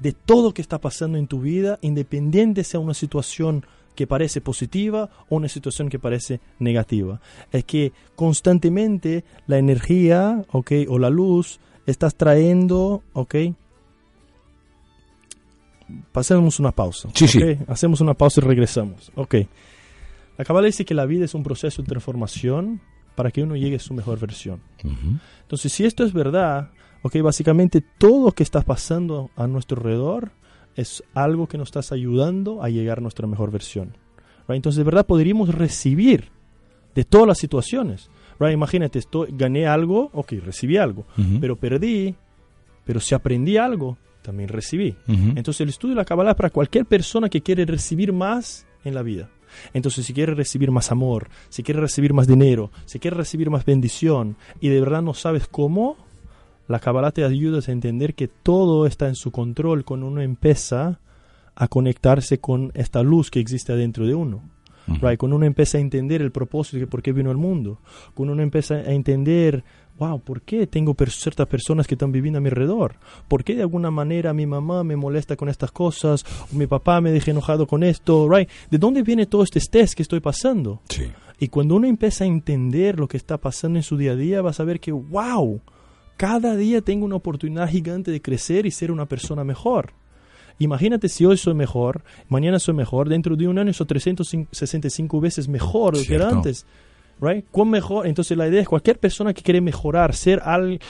de 0.00 0.10
todo 0.10 0.52
que 0.52 0.62
está 0.62 0.78
pasando 0.78 1.18
en 1.18 1.28
tu 1.28 1.40
vida, 1.40 1.78
independiente 1.82 2.64
sea 2.64 2.80
una 2.80 2.94
situación 2.94 3.64
que 3.94 4.08
parece 4.08 4.40
positiva 4.40 5.08
o 5.28 5.36
una 5.36 5.48
situación 5.48 5.88
que 5.88 6.00
parece 6.00 6.40
negativa. 6.58 7.20
Es 7.52 7.62
que 7.64 7.92
constantemente 8.16 9.22
la 9.46 9.58
energía, 9.58 10.42
¿ok? 10.50 10.72
O 10.88 10.98
la 10.98 11.10
luz 11.10 11.60
estás 11.86 12.14
trayendo, 12.14 13.02
¿ok? 13.12 13.34
Pasemos 16.12 16.58
una 16.58 16.72
pausa. 16.72 17.08
Sí, 17.14 17.28
sí. 17.28 17.40
Hacemos 17.66 18.00
una 18.00 18.14
pausa 18.14 18.40
y 18.40 18.44
regresamos. 18.44 19.12
Ok. 19.14 19.34
La 20.38 20.44
Kabbalah 20.44 20.66
dice 20.66 20.84
que 20.84 20.94
la 20.94 21.06
vida 21.06 21.24
es 21.24 21.34
un 21.34 21.42
proceso 21.42 21.82
de 21.82 21.88
transformación 21.88 22.80
para 23.14 23.30
que 23.30 23.42
uno 23.42 23.54
llegue 23.54 23.76
a 23.76 23.80
su 23.80 23.94
mejor 23.94 24.18
versión. 24.18 24.60
Entonces, 25.42 25.72
si 25.72 25.84
esto 25.84 26.04
es 26.04 26.12
verdad, 26.12 26.70
ok, 27.02 27.16
básicamente 27.22 27.80
todo 27.80 28.26
lo 28.26 28.32
que 28.32 28.42
está 28.42 28.62
pasando 28.62 29.30
a 29.36 29.46
nuestro 29.46 29.78
alrededor 29.78 30.32
es 30.74 31.04
algo 31.14 31.46
que 31.46 31.58
nos 31.58 31.74
está 31.74 31.94
ayudando 31.94 32.62
a 32.62 32.68
llegar 32.68 32.98
a 32.98 33.02
nuestra 33.02 33.28
mejor 33.28 33.52
versión. 33.52 33.96
Entonces, 34.48 34.78
de 34.78 34.84
verdad, 34.84 35.06
podríamos 35.06 35.54
recibir 35.54 36.30
de 36.94 37.04
todas 37.04 37.28
las 37.28 37.38
situaciones. 37.38 38.10
Imagínate, 38.40 38.98
estoy, 38.98 39.28
gané 39.32 39.66
algo, 39.66 40.10
ok, 40.12 40.32
recibí 40.44 40.76
algo, 40.76 41.04
pero 41.40 41.56
perdí, 41.56 42.14
pero 42.84 43.00
si 43.00 43.14
aprendí 43.14 43.56
algo, 43.56 43.96
también 44.22 44.48
recibí. 44.48 44.96
Entonces, 45.06 45.60
el 45.60 45.68
estudio 45.68 45.94
de 45.94 46.00
la 46.00 46.04
Kabbalah 46.04 46.32
es 46.32 46.36
para 46.36 46.50
cualquier 46.50 46.86
persona 46.86 47.28
que 47.28 47.42
quiere 47.42 47.64
recibir 47.64 48.12
más 48.12 48.66
en 48.84 48.94
la 48.94 49.02
vida. 49.02 49.28
Entonces, 49.72 50.04
si 50.06 50.12
quieres 50.12 50.36
recibir 50.36 50.70
más 50.70 50.90
amor, 50.90 51.28
si 51.48 51.62
quieres 51.62 51.82
recibir 51.82 52.12
más 52.12 52.26
dinero, 52.26 52.70
si 52.86 52.98
quieres 52.98 53.16
recibir 53.16 53.50
más 53.50 53.64
bendición 53.64 54.36
y 54.60 54.68
de 54.68 54.80
verdad 54.80 55.02
no 55.02 55.14
sabes 55.14 55.46
cómo, 55.46 55.96
la 56.66 56.80
Kabbalah 56.80 57.12
te 57.12 57.24
ayuda 57.24 57.60
a 57.66 57.72
entender 57.72 58.14
que 58.14 58.28
todo 58.28 58.86
está 58.86 59.08
en 59.08 59.14
su 59.14 59.30
control 59.30 59.84
cuando 59.84 60.06
uno 60.06 60.22
empieza 60.22 61.00
a 61.54 61.68
conectarse 61.68 62.38
con 62.38 62.72
esta 62.74 63.02
luz 63.02 63.30
que 63.30 63.40
existe 63.40 63.72
adentro 63.72 64.06
de 64.06 64.14
uno. 64.14 64.42
Cuando 64.86 65.36
uno 65.36 65.46
empieza 65.46 65.78
a 65.78 65.80
entender 65.80 66.20
el 66.20 66.30
propósito 66.30 66.78
de 66.78 66.86
por 66.86 67.02
qué 67.02 67.12
vino 67.12 67.30
al 67.30 67.36
mundo, 67.36 67.78
cuando 68.14 68.32
uno 68.34 68.42
empieza 68.42 68.74
a 68.74 68.92
entender 68.92 69.64
wow, 69.98 70.20
¿por 70.20 70.42
qué 70.42 70.66
tengo 70.66 70.94
ciertas 71.08 71.46
personas 71.46 71.86
que 71.86 71.94
están 71.94 72.12
viviendo 72.12 72.38
a 72.38 72.40
mi 72.40 72.48
alrededor? 72.48 72.96
¿Por 73.28 73.44
qué 73.44 73.54
de 73.54 73.62
alguna 73.62 73.90
manera 73.90 74.32
mi 74.32 74.46
mamá 74.46 74.82
me 74.84 74.96
molesta 74.96 75.36
con 75.36 75.48
estas 75.48 75.70
cosas? 75.70 76.24
O 76.52 76.56
mi 76.56 76.66
papá 76.66 77.00
me 77.00 77.12
deja 77.12 77.30
enojado 77.30 77.66
con 77.66 77.82
esto, 77.82 78.28
right? 78.28 78.48
¿De 78.70 78.78
dónde 78.78 79.02
viene 79.02 79.26
todo 79.26 79.42
este 79.42 79.58
estrés 79.58 79.94
que 79.94 80.02
estoy 80.02 80.20
pasando? 80.20 80.80
Sí. 80.88 81.04
Y 81.38 81.48
cuando 81.48 81.76
uno 81.76 81.86
empieza 81.86 82.24
a 82.24 82.26
entender 82.26 82.98
lo 82.98 83.08
que 83.08 83.16
está 83.16 83.38
pasando 83.38 83.78
en 83.78 83.82
su 83.82 83.96
día 83.96 84.12
a 84.12 84.16
día, 84.16 84.42
vas 84.42 84.60
a 84.60 84.64
ver 84.64 84.80
que, 84.80 84.92
wow, 84.92 85.60
cada 86.16 86.56
día 86.56 86.80
tengo 86.80 87.04
una 87.04 87.16
oportunidad 87.16 87.68
gigante 87.68 88.10
de 88.10 88.22
crecer 88.22 88.66
y 88.66 88.70
ser 88.70 88.90
una 88.90 89.06
persona 89.06 89.44
mejor. 89.44 89.92
Imagínate 90.58 91.08
si 91.08 91.24
hoy 91.24 91.36
soy 91.36 91.54
mejor, 91.54 92.04
mañana 92.28 92.58
soy 92.58 92.74
mejor, 92.74 93.08
dentro 93.08 93.36
de 93.36 93.48
un 93.48 93.58
año 93.58 93.72
soy 93.72 93.86
365 93.86 95.20
veces 95.20 95.48
mejor 95.48 95.94
que 96.06 96.16
antes 96.16 96.66
right? 97.20 97.44
¿Cuán 97.50 97.70
mejor? 97.70 98.06
Entonces 98.06 98.36
la 98.36 98.48
idea 98.48 98.60
es 98.60 98.68
cualquier 98.68 98.98
persona 98.98 99.32
que 99.32 99.42
quiere 99.42 99.60
mejorar, 99.60 100.14
ser 100.14 100.40
al, 100.44 100.80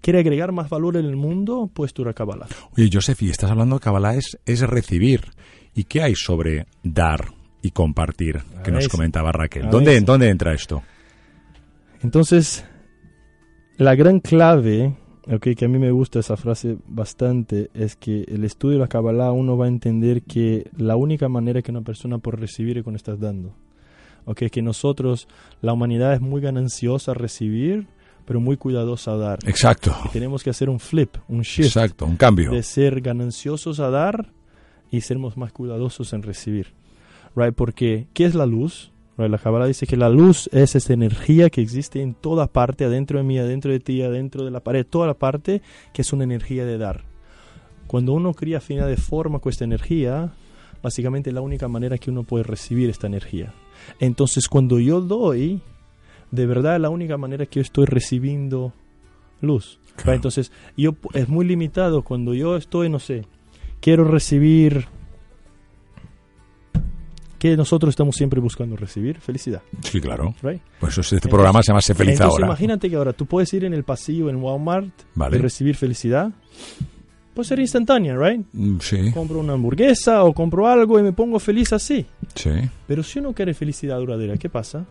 quiere 0.00 0.20
agregar 0.20 0.52
más 0.52 0.68
valor 0.68 0.96
en 0.96 1.06
el 1.06 1.16
mundo, 1.16 1.70
pues 1.72 1.92
tú 1.92 2.04
Kabbalah. 2.14 2.46
Oye, 2.76 2.88
Joseph, 2.92 3.22
y 3.22 3.30
estás 3.30 3.50
hablando 3.50 3.76
de 3.76 3.80
Kabbalah 3.80 4.14
es, 4.14 4.38
es 4.44 4.60
recibir. 4.60 5.22
¿Y 5.74 5.84
qué 5.84 6.02
hay 6.02 6.14
sobre 6.14 6.66
dar 6.82 7.32
y 7.62 7.70
compartir 7.70 8.42
que 8.62 8.70
nos 8.70 8.88
comentaba 8.88 9.32
Raquel? 9.32 9.70
¿Dónde, 9.70 10.00
¿Dónde 10.00 10.28
entra 10.28 10.52
esto? 10.54 10.82
Entonces, 12.02 12.64
la 13.76 13.94
gran 13.94 14.20
clave, 14.20 14.94
okay, 15.30 15.54
que 15.54 15.64
a 15.64 15.68
mí 15.68 15.78
me 15.78 15.90
gusta 15.90 16.18
esa 16.18 16.36
frase 16.36 16.76
bastante, 16.86 17.70
es 17.74 17.96
que 17.96 18.24
el 18.28 18.44
estudio 18.44 18.74
de 18.74 18.80
la 18.80 18.88
Kabbalah 18.88 19.32
uno 19.32 19.56
va 19.56 19.66
a 19.66 19.68
entender 19.68 20.22
que 20.22 20.70
la 20.76 20.96
única 20.96 21.28
manera 21.28 21.62
que 21.62 21.70
una 21.70 21.82
persona 21.82 22.18
puede 22.18 22.38
recibir 22.38 22.78
es 22.78 22.84
cuando 22.84 22.96
estás 22.96 23.20
dando. 23.20 23.54
Okay, 24.26 24.48
que 24.48 24.62
nosotros, 24.62 25.28
la 25.60 25.74
humanidad 25.74 26.14
es 26.14 26.20
muy 26.20 26.40
gananciosa 26.40 27.10
a 27.10 27.14
recibir, 27.14 27.86
pero 28.24 28.40
muy 28.40 28.56
cuidadosa 28.56 29.12
a 29.12 29.16
dar. 29.16 29.38
Exacto. 29.46 29.94
tenemos 30.12 30.42
que 30.42 30.50
hacer 30.50 30.70
un 30.70 30.80
flip, 30.80 31.16
un 31.28 31.42
shift. 31.42 31.68
Exacto, 31.68 32.06
un 32.06 32.16
cambio. 32.16 32.50
De 32.50 32.62
ser 32.62 33.00
gananciosos 33.02 33.80
a 33.80 33.90
dar 33.90 34.32
y 34.90 35.02
sermos 35.02 35.36
más 35.36 35.52
cuidadosos 35.52 36.12
en 36.14 36.22
recibir. 36.22 36.72
Right? 37.36 37.54
Porque, 37.54 38.06
¿qué 38.14 38.24
es 38.24 38.34
la 38.34 38.46
luz? 38.46 38.92
La 39.16 39.38
Kabbalah 39.38 39.66
dice 39.66 39.86
que 39.86 39.96
la 39.96 40.08
luz 40.08 40.48
es 40.52 40.74
esa 40.74 40.92
energía 40.92 41.48
que 41.48 41.60
existe 41.60 42.02
en 42.02 42.14
toda 42.14 42.48
parte, 42.48 42.84
adentro 42.84 43.18
de 43.18 43.24
mí, 43.24 43.38
adentro 43.38 43.70
de 43.70 43.78
ti, 43.78 44.02
adentro 44.02 44.44
de 44.44 44.50
la 44.50 44.60
pared, 44.60 44.84
toda 44.84 45.06
la 45.06 45.14
parte, 45.14 45.62
que 45.92 46.02
es 46.02 46.12
una 46.12 46.24
energía 46.24 46.64
de 46.64 46.78
dar. 46.78 47.04
Cuando 47.86 48.12
uno 48.12 48.34
cría 48.34 48.58
afinidad 48.58 48.88
de 48.88 48.96
forma 48.96 49.38
con 49.38 49.50
esta 49.50 49.64
energía, 49.64 50.32
básicamente 50.82 51.30
es 51.30 51.34
la 51.34 51.42
única 51.42 51.68
manera 51.68 51.96
que 51.96 52.10
uno 52.10 52.24
puede 52.24 52.42
recibir 52.42 52.90
esta 52.90 53.06
energía. 53.06 53.54
Entonces 54.00 54.48
cuando 54.48 54.80
yo 54.80 55.00
doy, 55.00 55.60
de 56.32 56.46
verdad 56.46 56.74
es 56.74 56.80
la 56.80 56.90
única 56.90 57.16
manera 57.16 57.46
que 57.46 57.60
yo 57.60 57.62
estoy 57.62 57.86
recibiendo 57.86 58.72
luz. 59.40 59.78
Entonces 60.06 60.50
yo 60.76 60.96
es 61.12 61.28
muy 61.28 61.44
limitado 61.46 62.02
cuando 62.02 62.34
yo 62.34 62.56
estoy, 62.56 62.88
no 62.88 62.98
sé, 62.98 63.26
quiero 63.80 64.04
recibir 64.04 64.86
que 67.50 67.58
nosotros 67.58 67.90
estamos 67.90 68.16
siempre 68.16 68.40
buscando 68.40 68.74
recibir 68.74 69.20
felicidad. 69.20 69.60
Sí, 69.82 70.00
claro. 70.00 70.34
Pues 70.80 70.96
este 70.96 71.28
programa 71.28 71.62
se 71.62 71.72
llama 71.72 71.82
Se 71.82 71.94
Feliz 71.94 72.14
entonces, 72.14 72.36
Ahora. 72.36 72.46
Imagínate 72.46 72.88
que 72.88 72.96
ahora 72.96 73.12
tú 73.12 73.26
puedes 73.26 73.52
ir 73.52 73.66
en 73.66 73.74
el 73.74 73.84
pasillo 73.84 74.30
en 74.30 74.36
Walmart 74.36 74.88
y 75.14 75.36
recibir 75.36 75.76
felicidad 75.76 76.32
puede 77.34 77.46
ser 77.46 77.60
instantánea, 77.60 78.16
¿right? 78.16 78.40
Mm, 78.50 78.78
sí. 78.80 79.10
Compro 79.12 79.40
una 79.40 79.52
hamburguesa 79.52 80.24
o 80.24 80.32
compro 80.32 80.66
algo 80.66 80.98
y 80.98 81.02
me 81.02 81.12
pongo 81.12 81.38
feliz 81.38 81.74
así. 81.74 82.06
Sí. 82.34 82.50
Pero 82.86 83.02
si 83.02 83.18
uno 83.18 83.34
quiere 83.34 83.52
felicidad 83.52 83.98
duradera, 83.98 84.38
¿qué 84.38 84.48
pasa? 84.48 84.86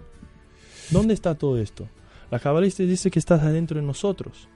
¿Dónde 0.91 1.15
está 1.15 1.33
todo 1.33 1.57
esto? 1.57 1.87
La 2.29 2.37
cabalista 2.37 2.83
dice 2.83 3.09
que 3.09 3.17
está 3.17 3.35
adentro 3.35 3.79
de 3.79 3.87
nosotros. 3.87 4.47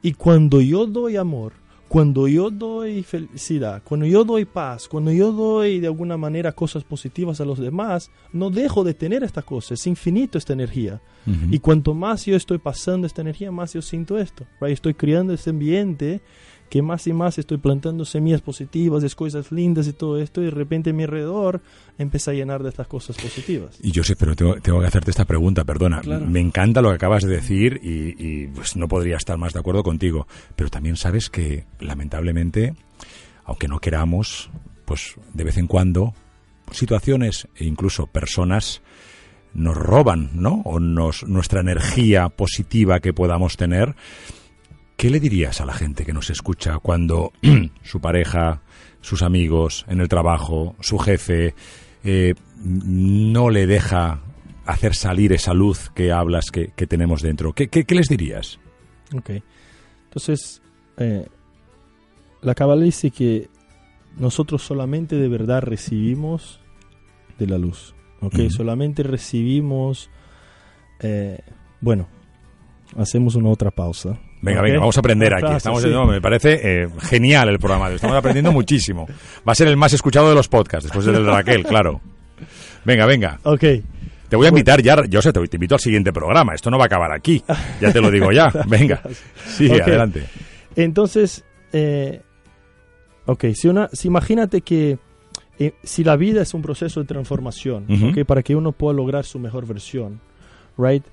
Y 0.00 0.14
cuando 0.14 0.62
yo 0.62 0.86
doy 0.86 1.16
amor, 1.16 1.52
cuando 1.92 2.26
yo 2.26 2.48
doy 2.48 3.02
felicidad, 3.02 3.82
cuando 3.84 4.06
yo 4.06 4.24
doy 4.24 4.46
paz, 4.46 4.88
cuando 4.88 5.12
yo 5.12 5.30
doy 5.30 5.78
de 5.78 5.88
alguna 5.88 6.16
manera 6.16 6.52
cosas 6.52 6.84
positivas 6.84 7.38
a 7.42 7.44
los 7.44 7.58
demás, 7.58 8.10
no 8.32 8.48
dejo 8.48 8.82
de 8.82 8.94
tener 8.94 9.22
estas 9.22 9.44
cosas, 9.44 9.72
es 9.72 9.86
infinito 9.86 10.38
esta 10.38 10.54
energía. 10.54 11.02
Y 11.50 11.58
cuanto 11.58 11.92
más 11.92 12.24
yo 12.24 12.34
estoy 12.34 12.56
pasando 12.56 13.06
esta 13.06 13.20
energía, 13.20 13.52
más 13.52 13.74
yo 13.74 13.82
siento 13.82 14.16
esto. 14.16 14.46
Right? 14.58 14.72
Estoy 14.72 14.94
creando 14.94 15.34
este 15.34 15.50
ambiente 15.50 16.22
que 16.72 16.80
más 16.80 17.06
y 17.06 17.12
más 17.12 17.36
estoy 17.36 17.58
plantando 17.58 18.06
semillas 18.06 18.40
positivas, 18.40 19.14
cosas 19.14 19.52
lindas 19.52 19.86
y 19.88 19.92
todo 19.92 20.18
esto, 20.18 20.40
y 20.40 20.46
de 20.46 20.52
repente 20.52 20.94
mi 20.94 21.02
alrededor 21.02 21.60
empieza 21.98 22.30
a 22.30 22.34
llenar 22.34 22.62
de 22.62 22.70
estas 22.70 22.86
cosas 22.86 23.14
positivas. 23.14 23.78
Y 23.82 23.90
yo 23.90 24.02
sé, 24.02 24.16
pero 24.16 24.34
tengo, 24.34 24.54
que 24.58 24.86
hacerte 24.86 25.10
esta 25.10 25.26
pregunta, 25.26 25.64
perdona. 25.64 26.00
Me 26.00 26.40
encanta 26.40 26.80
lo 26.80 26.88
que 26.88 26.94
acabas 26.94 27.24
de 27.24 27.28
decir 27.28 27.78
y, 27.82 28.46
pues 28.46 28.74
no 28.74 28.88
podría 28.88 29.18
estar 29.18 29.36
más 29.36 29.52
de 29.52 29.58
acuerdo 29.58 29.82
contigo, 29.82 30.26
pero 30.56 30.70
también 30.70 30.96
sabes 30.96 31.28
que 31.28 31.66
lamentablemente, 31.78 32.74
aunque 33.44 33.68
no 33.68 33.78
queramos, 33.78 34.48
pues 34.86 35.16
de 35.34 35.44
vez 35.44 35.58
en 35.58 35.66
cuando 35.66 36.14
situaciones 36.70 37.48
e 37.54 37.66
incluso 37.66 38.06
personas 38.06 38.80
nos 39.52 39.76
roban, 39.76 40.30
¿no? 40.32 40.62
O 40.64 40.80
nos, 40.80 41.24
nuestra 41.24 41.60
energía 41.60 42.30
positiva 42.30 43.00
que 43.00 43.12
podamos 43.12 43.58
tener 43.58 43.94
¿Qué 45.02 45.10
le 45.10 45.18
dirías 45.18 45.60
a 45.60 45.66
la 45.66 45.72
gente 45.72 46.04
que 46.04 46.12
nos 46.12 46.30
escucha 46.30 46.78
cuando 46.78 47.32
su 47.82 48.00
pareja, 48.00 48.62
sus 49.00 49.22
amigos, 49.22 49.84
en 49.88 50.00
el 50.00 50.06
trabajo, 50.06 50.76
su 50.78 50.96
jefe, 50.96 51.56
eh, 52.04 52.34
no 52.62 53.50
le 53.50 53.66
deja 53.66 54.20
hacer 54.64 54.94
salir 54.94 55.32
esa 55.32 55.54
luz 55.54 55.90
que 55.92 56.12
hablas 56.12 56.52
que, 56.52 56.68
tenemos 56.86 57.20
dentro? 57.20 57.52
¿Qué, 57.52 57.84
les 57.88 58.06
dirías? 58.06 58.60
Ok. 59.12 59.30
Entonces, 60.04 60.62
eh, 60.98 61.26
la 62.40 62.54
Kabbalah 62.54 62.84
dice 62.84 63.10
que 63.10 63.48
nosotros 64.16 64.62
solamente 64.62 65.16
de 65.16 65.26
verdad 65.26 65.62
recibimos 65.62 66.60
de 67.40 67.48
la 67.48 67.58
luz. 67.58 67.96
¿Ok? 68.20 68.38
Solamente 68.50 69.02
recibimos. 69.02 70.10
Eh, 71.00 71.40
bueno, 71.80 72.06
hacemos 72.96 73.34
una 73.34 73.48
otra 73.48 73.72
pausa. 73.72 74.20
Venga, 74.42 74.60
venga, 74.60 74.80
vamos 74.80 74.96
a 74.96 75.00
aprender 75.00 75.32
aquí. 75.34 75.52
Estamos, 75.54 75.84
me 75.84 76.20
parece 76.20 76.60
eh, 76.62 76.88
genial 77.02 77.48
el 77.48 77.60
programa. 77.60 77.88
Estamos 77.90 78.16
aprendiendo 78.16 78.50
muchísimo. 78.52 79.06
Va 79.48 79.52
a 79.52 79.54
ser 79.54 79.68
el 79.68 79.76
más 79.76 79.92
escuchado 79.92 80.28
de 80.28 80.34
los 80.34 80.48
podcasts, 80.48 80.84
después 80.84 81.06
del 81.06 81.24
de 81.24 81.30
Raquel, 81.30 81.62
claro. 81.64 82.00
Venga, 82.84 83.06
venga. 83.06 83.38
Ok. 83.44 83.64
Te 84.28 84.36
voy 84.36 84.46
a 84.46 84.48
invitar 84.48 84.82
ya, 84.82 84.96
yo 85.08 85.22
sé, 85.22 85.32
te, 85.32 85.40
invito 85.40 85.76
al 85.76 85.80
siguiente 85.80 86.12
programa. 86.12 86.54
Esto 86.54 86.70
no 86.70 86.78
va 86.78 86.84
a 86.84 86.86
acabar 86.86 87.12
aquí. 87.12 87.42
Ya 87.80 87.92
te 87.92 88.00
lo 88.00 88.10
digo 88.10 88.32
ya. 88.32 88.50
Venga. 88.66 89.00
Sí, 89.46 89.70
adelante. 89.70 90.24
Entonces, 90.74 91.44
eh, 91.72 92.22
ok, 93.26 93.44
si, 93.54 93.68
una, 93.68 93.90
si 93.92 94.08
imagínate 94.08 94.62
que 94.62 94.98
eh, 95.58 95.74
si 95.84 96.02
la 96.02 96.16
vida 96.16 96.42
es 96.42 96.54
un 96.54 96.62
proceso 96.62 96.98
de 97.00 97.06
transformación, 97.06 97.86
para 98.26 98.42
que 98.42 98.56
uno 98.56 98.72
pueda 98.72 98.96
lograr 98.96 99.24
su 99.24 99.38
mejor 99.38 99.66
versión, 99.66 100.20
right? 100.78 101.04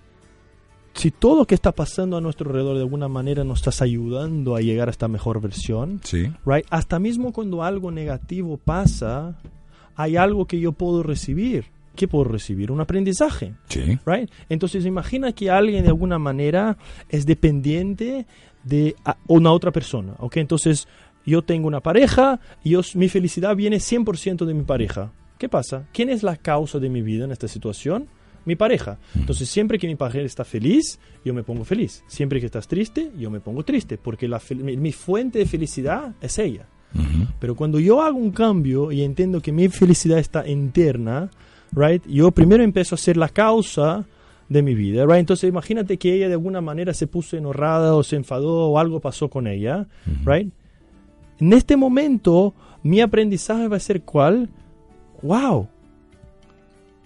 Si 0.93 1.11
todo 1.11 1.37
lo 1.37 1.45
que 1.45 1.55
está 1.55 1.71
pasando 1.71 2.17
a 2.17 2.21
nuestro 2.21 2.49
alrededor 2.49 2.75
de 2.75 2.81
alguna 2.81 3.07
manera 3.07 3.43
nos 3.43 3.59
estás 3.59 3.81
ayudando 3.81 4.55
a 4.55 4.61
llegar 4.61 4.87
a 4.87 4.91
esta 4.91 5.07
mejor 5.07 5.41
versión, 5.41 6.01
sí. 6.03 6.31
right? 6.45 6.65
Hasta 6.69 6.99
mismo 6.99 7.31
cuando 7.31 7.63
algo 7.63 7.91
negativo 7.91 8.57
pasa, 8.57 9.39
hay 9.95 10.17
algo 10.17 10.45
que 10.45 10.59
yo 10.59 10.71
puedo 10.71 11.03
recibir. 11.03 11.65
¿Qué 11.95 12.07
puedo 12.07 12.23
recibir? 12.23 12.71
Un 12.71 12.79
aprendizaje. 12.79 13.55
Sí. 13.67 13.99
Right? 14.05 14.31
Entonces 14.47 14.85
imagina 14.85 15.33
que 15.33 15.49
alguien 15.49 15.83
de 15.83 15.89
alguna 15.89 16.17
manera 16.17 16.77
es 17.09 17.25
dependiente 17.25 18.25
de 18.63 18.95
una 19.27 19.51
otra 19.51 19.71
persona. 19.71 20.15
¿ok? 20.19 20.37
Entonces 20.37 20.87
yo 21.25 21.41
tengo 21.41 21.67
una 21.67 21.81
pareja 21.81 22.39
y 22.63 22.75
mi 22.95 23.09
felicidad 23.09 23.55
viene 23.55 23.77
100% 23.77 24.45
de 24.45 24.53
mi 24.53 24.63
pareja. 24.63 25.11
¿Qué 25.37 25.49
pasa? 25.49 25.87
¿Quién 25.93 26.09
es 26.09 26.23
la 26.23 26.35
causa 26.37 26.79
de 26.79 26.89
mi 26.89 27.01
vida 27.01 27.25
en 27.25 27.31
esta 27.31 27.47
situación? 27.47 28.07
Mi 28.49 28.55
pareja. 28.55 28.97
Entonces, 29.15 29.47
siempre 29.47 29.77
que 29.77 29.87
mi 29.87 29.95
pareja 29.95 30.25
está 30.25 30.43
feliz, 30.43 30.99
yo 31.23 31.33
me 31.33 31.43
pongo 31.43 31.63
feliz. 31.63 32.03
Siempre 32.07 32.39
que 32.39 32.47
estás 32.47 32.67
triste, 32.67 33.11
yo 33.17 33.29
me 33.29 33.39
pongo 33.39 33.63
triste, 33.63 33.97
porque 33.97 34.27
la 34.27 34.41
mi, 34.57 34.91
fuente 34.91 35.39
de 35.39 35.45
felicidad 35.45 36.15
es 36.19 36.39
ella. 36.39 36.65
Pero 37.39 37.55
cuando 37.55 37.79
yo 37.79 38.01
hago 38.01 38.17
un 38.17 38.31
cambio 38.31 38.91
y 38.91 39.03
entiendo 39.03 39.39
que 39.41 39.51
mi 39.51 39.69
felicidad 39.69 40.17
está 40.17 40.47
interna, 40.47 41.29
right, 41.71 42.03
yo 42.07 42.31
primero 42.31 42.63
empiezo 42.63 42.95
a 42.95 42.97
ser 42.97 43.15
la 43.15 43.29
causa 43.29 44.07
de 44.49 44.63
mi 44.63 44.73
vida, 44.73 45.05
right? 45.05 45.19
Entonces, 45.19 45.47
imagínate 45.47 45.97
que 45.97 46.15
ella 46.15 46.27
de 46.27 46.33
alguna 46.33 46.61
manera 46.61 46.95
se 46.95 47.05
puso 47.05 47.37
enojada 47.37 47.93
o 47.93 48.01
se 48.01 48.15
enfadó 48.15 48.71
o 48.71 48.79
algo 48.79 48.99
pasó 48.99 49.29
con 49.29 49.45
ella, 49.45 49.87
right? 50.25 50.51
En 51.39 51.53
este 51.53 51.77
momento, 51.77 52.55
mi 52.81 52.99
aprendizaje 52.99 53.67
va 53.67 53.77
a 53.77 53.79
ser 53.79 54.01
cuál? 54.01 54.49
Wow, 55.21 55.67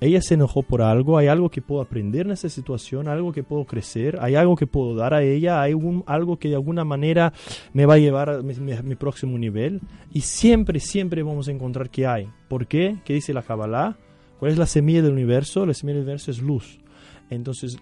ella 0.03 0.21
se 0.21 0.33
enojó 0.33 0.63
por 0.63 0.81
algo, 0.81 1.17
hay 1.17 1.27
algo 1.27 1.49
que 1.49 1.61
puedo 1.61 1.81
aprender 1.81 2.25
en 2.25 2.31
esa 2.31 2.49
situación, 2.49 3.07
algo 3.07 3.31
que 3.31 3.43
puedo 3.43 3.65
crecer, 3.65 4.17
hay 4.21 4.35
algo 4.35 4.55
que 4.55 4.67
puedo 4.67 4.95
dar 4.95 5.13
a 5.13 5.23
ella, 5.23 5.61
hay 5.61 5.73
algo 6.05 6.37
que 6.37 6.49
de 6.49 6.55
alguna 6.55 6.83
manera 6.83 7.33
me 7.73 7.85
va 7.85 7.95
a 7.95 7.99
llevar 7.99 8.29
a 8.29 8.41
mi, 8.41 8.95
próximo 8.95 9.37
nivel. 9.37 9.81
Y 10.11 10.21
siempre, 10.21 10.79
siempre 10.79 11.23
vamos 11.23 11.47
a 11.47 11.51
encontrar 11.51 11.89
que 11.89 12.07
hay. 12.07 12.29
¿Por 12.47 12.67
qué? 12.67 12.97
¿Qué 13.05 13.13
dice 13.13 13.33
la 13.33 13.43
Kabbalah? 13.43 13.97
¿Cuál 14.39 14.51
es 14.51 14.57
la 14.57 14.65
semilla 14.65 15.01
del 15.01 15.13
universo? 15.13 15.65
La 15.65 15.73
semilla 15.73 15.95
del 15.95 16.03
universo 16.03 16.31
es 16.31 16.41
luz. 16.41 16.79
Entonces, 17.29 17.77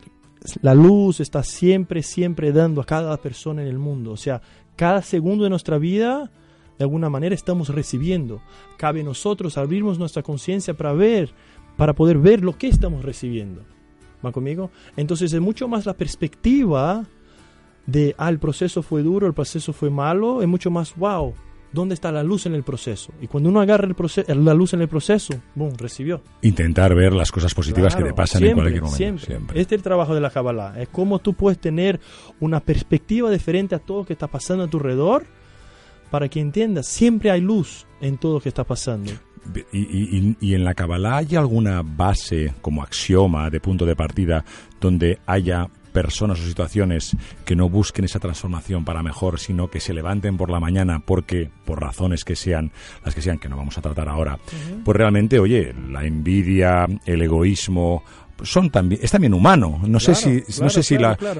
la 0.62 0.73
luz 0.73 1.19
está 1.19 1.43
siempre, 1.43 2.03
siempre 2.03 2.51
dando 2.51 2.81
a 2.81 2.86
cada 2.86 3.17
persona 3.17 3.62
en 3.62 3.67
el 3.67 3.79
mundo. 3.79 4.12
O 4.12 4.17
sea, 4.17 4.41
cada 4.75 5.01
segundo 5.01 5.43
de 5.43 5.49
nuestra 5.49 5.77
vida, 5.77 6.31
de 6.77 6.84
alguna 6.84 7.10
manera, 7.10 7.36
estamos 7.36 7.69
recibiendo. 7.69 8.41
Cabe 8.77 9.03
nosotros 9.03 9.57
abrirnos 9.57 9.99
nuestra 9.99 10.23
conciencia 10.23 10.73
para 10.73 10.93
ver 10.93 11.34
para 11.77 11.93
poder 11.93 12.17
ver 12.17 12.43
lo 12.43 12.57
que 12.57 12.67
estamos 12.67 13.03
recibiendo. 13.03 13.63
¿Va 14.25 14.31
conmigo? 14.31 14.71
Entonces 14.95 15.34
es 15.34 15.41
mucho 15.41 15.67
más 15.67 15.86
la 15.86 15.93
perspectiva 15.93 17.05
de, 17.86 18.15
ah, 18.17 18.29
el 18.29 18.39
proceso 18.39 18.84
fue 18.84 19.01
duro, 19.01 19.27
el 19.27 19.34
proceso 19.34 19.73
fue 19.73 19.89
malo, 19.89 20.41
es 20.41 20.47
mucho 20.47 20.69
más, 20.69 20.95
wow, 20.95 21.34
¿dónde 21.71 21.95
está 21.95 22.12
la 22.12 22.23
luz 22.23 22.45
en 22.45 22.53
el 22.53 22.63
proceso? 22.63 23.12
Y 23.21 23.27
cuando 23.27 23.49
uno 23.49 23.62
agarra 23.62 23.88
el 23.88 24.45
la 24.45 24.53
luz 24.53 24.73
en 24.73 24.81
el 24.81 24.88
proceso, 24.88 25.34
boom, 25.55 25.73
recibió. 25.77 26.21
Intentar 26.41 26.93
ver 26.93 27.13
las 27.13 27.31
cosas 27.31 27.53
positivas 27.53 27.95
que 27.95 28.03
te 28.03 28.13
pasan 28.13 28.43
en 28.43 28.53
cualquier 28.53 28.84
momento. 28.84 29.25
Siempre. 29.25 29.60
Este 29.60 29.75
es 29.75 29.79
el 29.79 29.84
trabajo 29.84 30.13
de 30.13 30.21
la 30.21 30.29
Kabbalah, 30.29 30.79
es 30.79 30.89
cómo 30.89 31.19
tú 31.19 31.34
puedes 31.34 31.60
tener 31.60 31.99
una 32.39 32.60
perspectiva 32.60 33.31
diferente 33.31 33.75
a 33.75 33.79
todo 33.79 33.99
lo 33.99 34.05
que 34.05 34.13
está 34.13 34.27
pasando 34.27 34.65
a 34.65 34.67
tu 34.67 34.77
alrededor 34.77 35.25
para 36.12 36.27
que 36.27 36.41
entiendas, 36.41 36.88
siempre 36.88 37.31
hay 37.31 37.41
luz 37.41 37.88
en 38.01 38.17
todo 38.17 38.36
lo 38.36 38.41
que 38.41 38.49
está 38.49 38.65
pasando. 38.65 39.13
Y, 39.73 40.54
en 40.54 40.63
la 40.63 40.73
Kabbalah 40.73 41.17
hay 41.17 41.36
alguna 41.36 41.82
base 41.84 42.54
como 42.62 42.84
axioma 42.84 43.49
de 43.49 43.60
punto 43.60 43.86
de 43.86 43.95
partida 43.95 44.45
donde 44.80 45.19
haya 45.25 45.67
personas 45.91 46.39
o 46.39 46.43
situaciones 46.43 47.15
que 47.43 47.56
no 47.56 47.69
busquen 47.69 48.06
esa 48.06 48.19
transformación 48.19 48.86
para 48.86 49.04
mejor, 49.04 49.39
sino 49.39 49.69
que 49.69 49.80
se 49.80 49.93
levanten 49.93 50.38
por 50.38 50.49
la 50.49 50.60
mañana 50.60 51.01
porque, 51.06 51.49
por 51.65 51.82
razones 51.82 52.23
que 52.23 52.36
sean, 52.36 52.71
las 53.04 53.13
que 53.13 53.21
sean, 53.21 53.39
que 53.39 53.49
no 53.49 53.58
vamos 53.58 53.77
a 53.77 53.82
tratar 53.82 54.08
ahora, 54.08 54.39
pues 54.86 54.97
realmente, 54.97 55.39
oye, 55.39 55.73
la 55.89 56.06
envidia, 56.06 56.88
el 57.06 57.21
egoísmo 57.21 58.04
son 58.43 58.69
también 58.69 59.01
es 59.04 59.12
también 59.12 59.34
humano. 59.34 59.82
No 59.86 59.99
sé 59.99 60.15
si 60.15 60.43
no 60.62 60.69
sé 60.69 60.84
si 60.84 60.97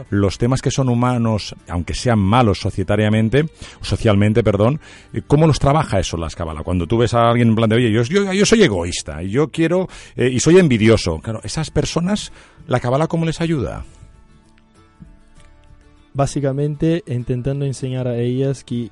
los 0.09 0.37
temas 0.37 0.61
que 0.61 0.71
son 0.71 0.89
humanos, 0.89 1.55
aunque 1.67 1.93
sean 1.93 2.19
malos 2.19 2.59
societariamente, 2.59 3.45
socialmente, 3.81 4.43
perdón, 4.43 4.79
eh, 5.13 5.21
¿cómo 5.25 5.47
los 5.47 5.59
trabaja 5.59 5.99
eso 5.99 6.17
la 6.17 6.27
escabala? 6.27 6.63
Cuando 6.63 6.87
tú 6.87 6.97
ves 6.97 7.13
a 7.13 7.29
alguien 7.29 7.49
en 7.49 7.55
plan 7.55 7.69
de, 7.69 7.75
oye, 7.75 7.91
yo, 7.91 8.03
yo, 8.03 8.45
soy 8.45 8.63
egoísta, 8.63 9.21
y 9.23 9.29
yo 9.29 9.49
quiero 9.49 9.87
eh, 10.15 10.29
y 10.31 10.39
soy 10.39 10.57
envidioso. 10.57 11.19
Claro, 11.19 11.41
esas 11.43 11.69
personas, 11.69 12.31
la 12.67 12.79
cabala 12.79 13.07
cómo 13.07 13.25
les 13.25 13.41
ayuda? 13.41 13.85
Básicamente 16.13 17.03
intentando 17.07 17.65
enseñar 17.65 18.07
a 18.07 18.17
ellas 18.17 18.63
que 18.63 18.89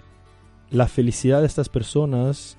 la 0.70 0.88
felicidad 0.88 1.42
de 1.42 1.48
estas 1.48 1.68
personas 1.68 2.59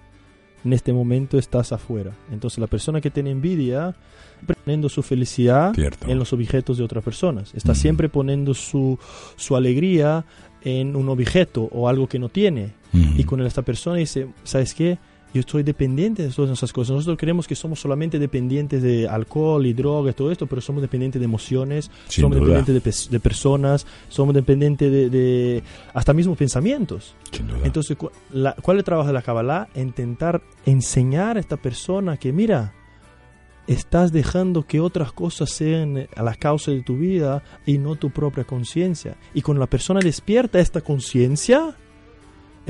en 0.64 0.72
este 0.72 0.92
momento 0.92 1.38
estás 1.38 1.72
afuera. 1.72 2.12
Entonces 2.30 2.58
la 2.58 2.66
persona 2.66 3.00
que 3.00 3.10
tiene 3.10 3.30
envidia 3.30 3.94
poniendo 4.64 4.88
su 4.88 5.02
felicidad 5.02 5.72
en 6.06 6.18
los 6.18 6.32
objetos 6.32 6.78
de 6.78 6.84
otras 6.84 7.04
personas. 7.04 7.54
Está 7.54 7.74
siempre 7.74 8.08
poniendo 8.08 8.54
su, 8.54 8.98
su 9.36 9.56
alegría 9.56 10.24
en 10.62 10.96
un 10.96 11.08
objeto 11.08 11.68
o 11.72 11.88
algo 11.88 12.08
que 12.08 12.18
no 12.18 12.28
tiene. 12.28 12.72
Y 12.92 13.22
con 13.22 13.40
esta 13.42 13.62
persona 13.62 13.96
dice, 13.96 14.28
¿sabes 14.42 14.74
qué? 14.74 14.98
Yo 15.32 15.40
estoy 15.40 15.62
dependiente 15.62 16.22
de 16.24 16.30
todas 16.30 16.50
esas 16.50 16.72
cosas. 16.72 16.96
Nosotros 16.96 17.18
creemos 17.18 17.46
que 17.46 17.54
somos 17.54 17.80
solamente 17.80 18.18
dependientes 18.18 18.82
de 18.82 19.08
alcohol 19.08 19.64
y 19.64 19.72
drogas, 19.72 20.14
todo 20.16 20.32
esto, 20.32 20.46
pero 20.46 20.60
somos 20.60 20.82
dependientes 20.82 21.20
de 21.20 21.24
emociones, 21.24 21.90
somos 22.08 22.36
dependientes 22.36 23.08
de, 23.10 23.20
personas, 23.20 23.86
somos 24.08 24.34
dependientes 24.34 24.90
de, 24.90 25.62
hasta 25.94 26.12
mismos 26.12 26.36
pensamientos. 26.36 27.14
Entonces, 27.62 27.96
¿cuál 27.96 28.76
es 28.76 28.80
el 28.80 28.84
trabajo 28.84 29.06
de 29.06 29.14
la 29.14 29.22
Kabbalah? 29.22 29.68
Intentar 29.76 30.42
enseñar 30.66 31.36
a 31.36 31.40
esta 31.40 31.56
persona 31.56 32.16
que, 32.16 32.32
mira, 32.32 32.74
estás 33.66 34.10
dejando 34.10 34.66
que 34.66 34.80
otras 34.80 35.12
cosas 35.12 35.50
sean 35.50 36.08
a 36.16 36.22
la 36.24 36.34
causa 36.34 36.72
de 36.72 36.82
tu 36.82 36.96
vida 36.96 37.44
y 37.64 37.78
no 37.78 37.94
tu 37.94 38.10
propia 38.10 38.42
conciencia. 38.42 39.16
Y 39.32 39.42
cuando 39.42 39.60
la 39.60 39.70
persona 39.70 40.00
despierta 40.00 40.58
esta 40.58 40.80
conciencia, 40.80 41.76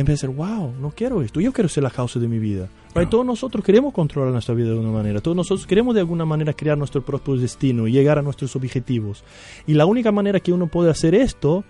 empieza 0.00 0.26
a 0.26 0.28
decir, 0.28 0.44
wow, 0.44 0.72
no 0.80 0.90
quiero 0.90 1.22
esto, 1.22 1.40
yo 1.40 1.52
quiero 1.52 1.68
ser 1.68 1.82
la 1.82 1.90
causa 1.90 2.18
de 2.18 2.28
mi 2.28 2.38
vida. 2.38 2.68
Todos 3.08 3.24
nosotros 3.24 3.64
queremos 3.64 3.94
controlar 3.94 4.32
nuestra 4.32 4.54
vida 4.54 4.70
de 4.70 4.78
una 4.78 4.90
manera, 4.90 5.20
todos 5.20 5.36
nosotros 5.36 5.66
queremos 5.66 5.94
de 5.94 6.00
alguna 6.00 6.24
manera 6.24 6.52
crear 6.52 6.76
nuestro 6.76 7.02
propio 7.02 7.36
destino 7.36 7.86
y 7.86 7.92
llegar 7.92 8.18
a 8.18 8.22
nuestros 8.22 8.56
objetivos. 8.56 9.22
Y 9.66 9.74
la 9.74 9.86
única 9.86 10.10
manera 10.10 10.40
que 10.40 10.52
uno 10.52 10.66
puede 10.66 10.90
hacer 10.90 11.14
esto 11.14 11.64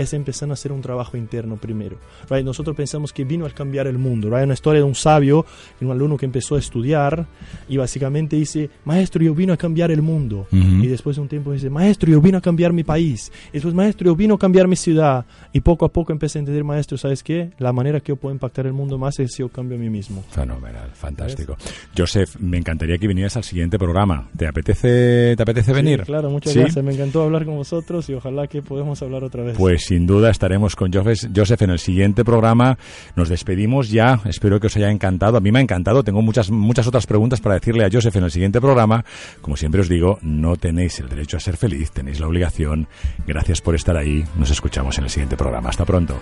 es 0.00 0.14
empezar 0.14 0.48
a 0.50 0.54
hacer 0.54 0.72
un 0.72 0.80
trabajo 0.80 1.16
interno 1.16 1.56
primero. 1.56 1.98
Right? 2.28 2.44
Nosotros 2.44 2.76
pensamos 2.76 3.12
que 3.12 3.24
vino 3.24 3.46
a 3.46 3.50
cambiar 3.50 3.86
el 3.86 3.98
mundo. 3.98 4.28
Right? 4.30 4.44
Una 4.44 4.54
historia 4.54 4.80
de 4.80 4.86
un 4.86 4.94
sabio, 4.94 5.44
un 5.80 5.90
alumno 5.90 6.16
que 6.16 6.26
empezó 6.26 6.56
a 6.56 6.58
estudiar 6.58 7.26
y 7.68 7.76
básicamente 7.76 8.36
dice, 8.36 8.70
maestro, 8.84 9.22
yo 9.22 9.34
vino 9.34 9.52
a 9.52 9.56
cambiar 9.56 9.90
el 9.90 10.02
mundo. 10.02 10.46
Y 10.50 10.86
después 10.86 11.16
de 11.16 11.22
un 11.22 11.28
tiempo 11.28 11.52
dice, 11.52 11.70
maestro, 11.70 12.10
yo 12.10 12.20
vino 12.20 12.38
a 12.38 12.40
cambiar 12.40 12.72
mi 12.72 12.84
país. 12.84 13.30
Y 13.50 13.54
después, 13.54 13.74
maestro, 13.74 14.06
yo 14.06 14.16
vino 14.16 14.34
a 14.34 14.38
cambiar 14.38 14.68
mi 14.68 14.76
ciudad. 14.76 15.24
Y 15.52 15.60
poco 15.60 15.84
a 15.84 15.92
poco 15.92 16.12
empecé 16.12 16.38
a 16.38 16.40
entender, 16.40 16.64
maestro, 16.64 16.96
¿sabes 16.96 17.22
qué? 17.22 17.50
La 17.58 17.72
manera 17.72 18.00
que 18.00 18.08
yo 18.08 18.16
puedo 18.16 18.34
impactar 18.34 18.66
el 18.66 18.72
mundo 18.72 18.98
más 18.98 19.18
es 19.18 19.32
si 19.32 19.40
yo 19.40 19.48
cambio 19.48 19.76
a 19.76 19.80
mí 19.80 19.90
mismo. 19.90 20.24
Fenomenal, 20.30 20.90
fantástico. 20.92 21.56
Joseph, 21.96 22.36
me 22.38 22.58
encantaría 22.58 22.98
que 22.98 23.06
vinieras 23.06 23.36
al 23.36 23.44
siguiente 23.44 23.78
programa. 23.78 24.28
¿Te 24.36 24.46
apetece, 24.46 25.34
te 25.36 25.42
apetece 25.42 25.72
venir? 25.72 26.02
claro, 26.02 26.30
muchas 26.30 26.54
gracias. 26.54 26.84
Me 26.84 26.94
encantó 26.94 27.22
hablar 27.22 27.44
con 27.44 27.56
vosotros 27.56 28.08
y 28.08 28.14
ojalá 28.14 28.46
que 28.46 28.62
podamos 28.62 29.02
hablar 29.02 29.24
otra 29.24 29.42
vez. 29.42 29.56
Pues 29.56 29.89
sin 29.90 30.06
duda 30.06 30.30
estaremos 30.30 30.76
con 30.76 30.92
Joseph 30.92 31.62
en 31.62 31.70
el 31.70 31.80
siguiente 31.80 32.24
programa. 32.24 32.78
Nos 33.16 33.28
despedimos 33.28 33.90
ya. 33.90 34.20
Espero 34.24 34.60
que 34.60 34.68
os 34.68 34.76
haya 34.76 34.88
encantado. 34.88 35.36
A 35.36 35.40
mí 35.40 35.50
me 35.50 35.58
ha 35.58 35.62
encantado. 35.62 36.04
Tengo 36.04 36.22
muchas, 36.22 36.48
muchas 36.52 36.86
otras 36.86 37.08
preguntas 37.08 37.40
para 37.40 37.56
decirle 37.56 37.84
a 37.84 37.88
Joseph 37.90 38.14
en 38.14 38.22
el 38.22 38.30
siguiente 38.30 38.60
programa. 38.60 39.04
Como 39.40 39.56
siempre 39.56 39.80
os 39.80 39.88
digo, 39.88 40.20
no 40.22 40.54
tenéis 40.54 41.00
el 41.00 41.08
derecho 41.08 41.38
a 41.38 41.40
ser 41.40 41.56
feliz, 41.56 41.90
tenéis 41.90 42.20
la 42.20 42.28
obligación. 42.28 42.86
Gracias 43.26 43.60
por 43.60 43.74
estar 43.74 43.96
ahí. 43.96 44.24
Nos 44.36 44.52
escuchamos 44.52 44.96
en 44.98 45.04
el 45.04 45.10
siguiente 45.10 45.36
programa. 45.36 45.70
Hasta 45.70 45.84
pronto. 45.84 46.20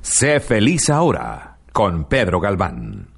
Sé 0.00 0.40
feliz 0.40 0.88
ahora 0.88 1.58
con 1.70 2.06
Pedro 2.06 2.40
Galván. 2.40 3.15